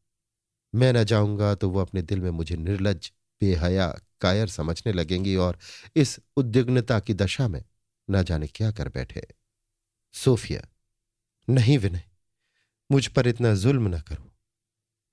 [0.74, 3.88] मैं न जाऊँगा तो वो अपने दिल में मुझे निर्लज बेहया
[4.20, 5.58] कायर समझने लगेंगी और
[5.96, 7.62] इस उद्विग्नता की दशा में
[8.08, 9.26] न जाने क्या कर बैठे।
[10.14, 10.66] सोफिया,
[11.48, 12.02] नहीं विनय,
[12.90, 14.30] मुझ पर इतना जुल्म न करो।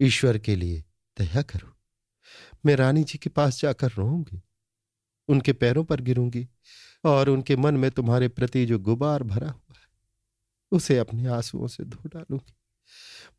[0.01, 0.83] ईश्वर के लिए
[1.17, 1.73] दया करो।
[2.65, 4.41] मैं रानी जी के पास जाकर रोऊँगी,
[5.29, 6.47] उनके पैरों पर गिरूँगी
[7.05, 9.87] और उनके मन में तुम्हारे प्रति जो गुबार भरा हुआ है,
[10.71, 12.53] उसे अपने आंसुओं से धो डालूँगी।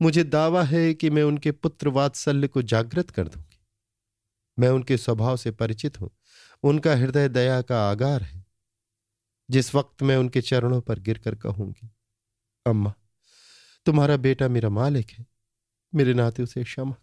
[0.02, 3.57] मुझे दावा है कि मैं उनके पुत्र वात्सल्य को जागृत कर दूँगी।
[4.58, 6.10] मैं उनके स्वभाव से परिचित हूँ।
[6.62, 8.46] उनका हृदय दया का आगार है।
[9.50, 11.90] जिस वक्त मैं उनके चरणों पर गिरकर कहूँगी,
[12.66, 12.94] अम्मा,
[13.86, 15.26] तुम्हारा बेटा मेरा मालिक है।
[15.94, 16.94] मेरे नाते उसे क्षमा।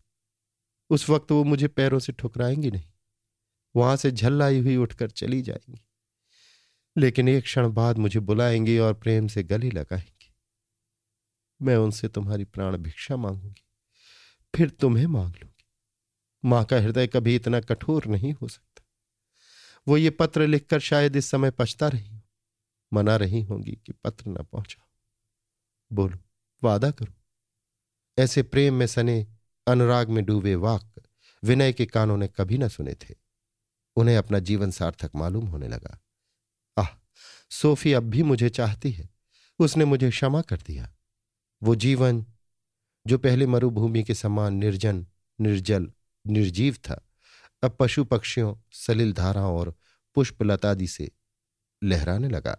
[0.89, 2.91] उस वक्त वो मुझे पैरों से ठुकराएँगी नहीं।
[3.75, 5.81] वहाँ से झल्लाई हुई उठकर चली जाएँगी।
[6.97, 10.33] लेकिन एक क्षण बाद मुझे बुलाएँगी और प्रेम से गली लगाएँगी।
[11.61, 13.65] मैं उनसे तुम्हारी प्राण भिक्षा मांगूँगी।
[14.55, 15.54] फिर तुम्हें मांग लूँगी।
[16.45, 18.83] माँ का हृदय कभी इतना कठोर नहीं हो सकता।
[19.87, 22.21] वो ये पत्र लिखकर शायद इस समय पछता रही हो।
[22.93, 24.87] मना रही होंगी कि पत्र न पहुँचा
[25.93, 26.17] बोलो,
[26.63, 27.13] वादा करो।
[28.19, 29.27] ऐसे प्रेम में सने,
[29.67, 30.93] अनुराग में डूबे वाक,
[31.43, 33.15] विनय के कानों ने कभी न सुने थे।
[33.95, 36.01] उन्हें अपना जीवन सार्थक मालूम होने लगा।
[36.77, 36.87] आह,
[37.49, 39.09] सोफी अब भी मुझे चाहती है।
[39.59, 40.95] उसने मुझे क्षमा कर दिया।
[41.63, 42.25] वो जीवन,
[43.07, 45.07] जो पहले मरुभूमि के समान निर्जन,
[45.41, 45.91] निर्जल
[46.27, 47.07] निर्जीव था।
[47.63, 49.75] अब पशु पक्षियों, सलिल धाराओं और
[50.15, 51.11] पुष्प लतादि से
[51.83, 52.57] लहराने लगा।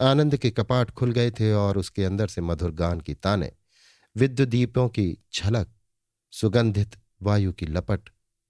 [0.00, 3.52] आनंद के कपाट खुल गए थे और उसके अंदर से मधुर गान की ताने
[4.16, 5.68] विद्युत दीपों की झलक,
[6.30, 8.00] सुगंधित वायु की लपट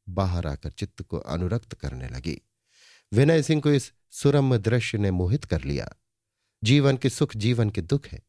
[0.08, 2.42] बाहर आकर चित्त को अनुरक्त करने लगी।
[3.12, 5.94] विनय सिंह को इस सुरम्य दृश्य ने मोहित कर लिया।
[6.64, 8.22] जीवन के सुख, जीवन के दुख है।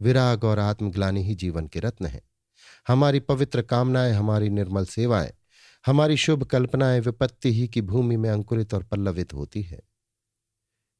[0.00, 2.22] विराग और आत्मग्लानी ही जीवन के रत्न है।
[2.88, 5.32] हमारी पवित्र कामनाएँ, हमारी निर्मल सेवाएँ
[5.86, 9.80] हमारी शुभ कल्पनाएँ विपत्ति ही की भूमि में अंकुरित और पल्लवित होती है।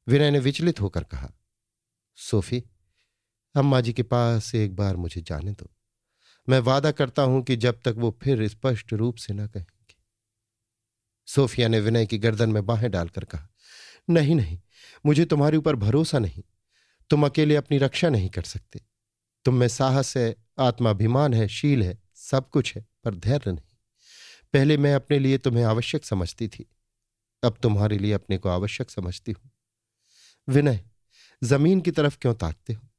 [0.07, 1.31] विनय ने विचलित होकर कहा,
[2.15, 2.63] सोफी
[3.55, 5.69] अम्मा जी के पास एक बार मुझे जाने दो।
[6.49, 9.95] मैं वादा करता हूँ कि जब तक वो फिर स्पष्ट रूप से न कहेंगे।
[11.27, 13.49] सोफिया ने विनय की गर्दन में बाहें डालकर कहा,
[14.09, 14.59] नहीं नहीं,
[15.05, 16.43] मुझे तुम्हारे ऊपर भरोसा नहीं।
[17.09, 18.81] तुम अकेले अपनी रक्षा नहीं कर सकते।
[19.45, 23.72] तुम में साहस है, आत्माभिमान है, शील है, सब कुछ है, पर धैर्य नहीं।
[24.53, 26.69] पहले मैं अपने लिए तुम्हें आवश्यक समझती थी।
[27.43, 29.51] अब तुम्हारे लिए अपने को आवश्यक समझती हूँ।
[30.47, 30.85] विनय,
[31.43, 32.89] ज़मीन की तरफ़ क्यों ताकते हो?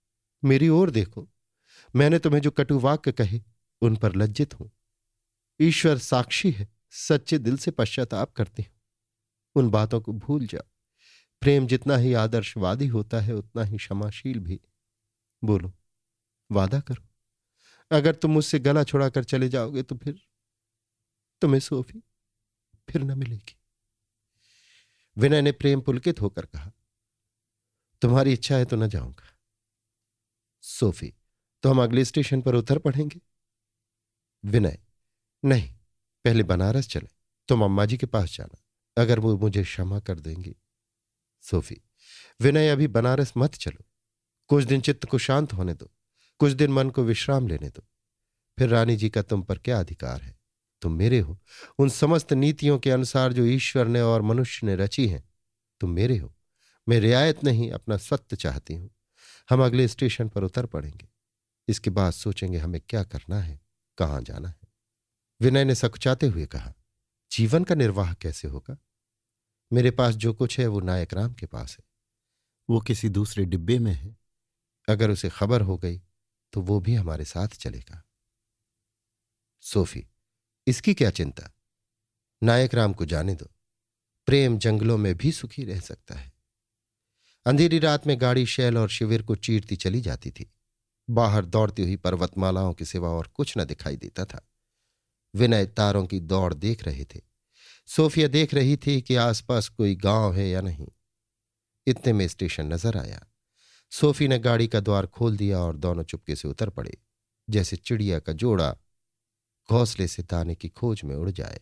[0.44, 1.28] मेरी ओर देखो।
[1.96, 3.40] मैंने तुम्हें जो कटु वाक्य कहे,
[3.82, 4.70] उन पर लज्जित हूँ।
[5.60, 8.80] ईश्वर साक्षी है, सच्चे दिल से पश्चाताप करती हूँ।
[9.54, 10.70] उन बातों को भूल जाओ।
[11.40, 14.60] प्रेम जितना ही आदर्शवादी होता है, उतना ही क्षमाशील भी।
[15.44, 15.72] बोलो,
[16.52, 17.08] वादा करो।
[17.90, 20.20] अगर तुम मुझसे गला छुड़ाकर चले जाओगे तो फिर
[21.44, 22.02] तुम्हें सोफी
[22.88, 23.56] फिर न मिलेगी।
[25.16, 26.70] विनय ने प्रेम पुलकित होकर कहा,
[28.02, 29.26] तुम्हारी इच्छा है तो न जाऊँगा।
[30.62, 31.12] सोफी
[31.62, 33.20] तो हम अगले स्टेशन पर उतर पड़ेंगे।
[34.44, 34.78] विनय,
[35.42, 35.68] नहीं,
[36.24, 37.08] पहले बनारस चले,
[37.48, 38.62] तुम अम्मा जी के पास जाना,
[38.96, 40.54] अगर वो मुझे क्षमा कर देंगे।
[41.44, 41.80] सोफी,
[42.40, 43.84] विनय, अभी बनारस मत चलो,
[44.50, 45.90] कुछ दिन चित्त को शांत होने दो,
[46.40, 47.86] कुछ दिन मन को विश्राम लेने दो,
[48.58, 50.43] फिर रानी जी का तुम पर क्या अधिकार है?
[50.84, 51.38] तुम मेरे हो।
[51.78, 55.24] उन समस्त नीतियों के अनुसार जो ईश्वर ने और मनुष्य ने रची हैं,
[55.80, 56.34] तुम मेरे हो।
[56.88, 58.90] मैं रियायत नहीं, अपना सत्य चाहती हूँ।
[59.50, 61.08] हम अगले स्टेशन पर उतर पड़ेंगे।
[61.68, 63.60] इसके बाद सोचेंगे, हमें क्या करना है,
[63.98, 64.60] कहाँ जाना है?
[65.40, 66.74] विनय ने सकुचाते हुए कहा,
[67.32, 68.76] जीवन का निर्वाह कैसे होगा?
[69.72, 71.84] मेरे पास जो कुछ है, वो नायक राम के पास है।
[72.70, 74.16] वो किसी दूसरे डिब्बे में है।
[74.88, 76.00] अगर उसे खबर हो गई
[76.52, 78.04] तो वो भी हमारे साथ चलेगा।
[79.60, 80.06] सोफी
[80.66, 81.50] इसकी क्या चिंता?
[82.42, 83.46] नायक राम को जाने दो।
[84.26, 86.32] प्रेम जंगलों में भी सुखी रह सकता है।
[87.46, 90.54] अंधेरी रात में गाड़ी, शैल और शिविर को चीरती चली जाती थी।
[91.10, 94.48] बाहर दौड़ती हुई पर्वतमालाओं के सिवा और कुछ न दिखाई देता था।
[95.34, 97.20] विनय तारों की दौड़ देख रहे थे।
[97.86, 100.88] सोफिया देख रही थी कि आसपास कोई गाँव है या नहीं।
[101.86, 103.26] इतने में स्टेशन नज़र आया।
[103.90, 106.98] सोफी ने गाड़ी का द्वार खोल दिया और दोनों चुपके से उतर पड़े।
[107.50, 108.76] जैसे चिड़िया का जोड़ा
[109.70, 111.60] घोंसले से दाने की खोज में उड़ जाए।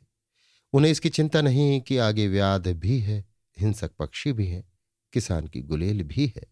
[0.72, 3.24] उन्हें इसकी चिंता नहीं कि आगे व्याध भी है,
[3.58, 4.64] हिंसक पक्षी भी है,
[5.12, 6.42] किसान की गुलेल भी है।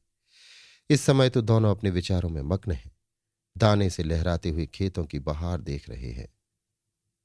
[0.91, 2.97] इस समय तो दोनों अपने विचारों में मग्न हैं।
[3.59, 6.29] दाने से लहराते हुए खेतों की बहार देख रहे हैं।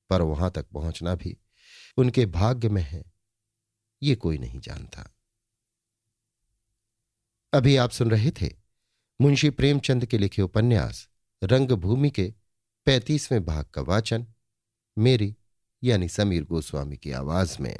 [0.10, 1.38] पर वहाँ तक पहुँचना भी
[1.98, 3.04] उनके भाग्य में है।
[4.04, 5.16] ये कोई नहीं जानता।
[7.54, 8.54] अभी आप सुन रहे थे
[9.22, 11.10] मुंशी प्रेमचंद के लिखे उपन्यास,
[11.44, 12.34] रंगभूमि के
[12.86, 14.28] पैंतीसवें भाग का वाचन
[14.98, 15.36] मेरी
[15.84, 17.80] यानी समीर गोस्वामी की आवाज़ में।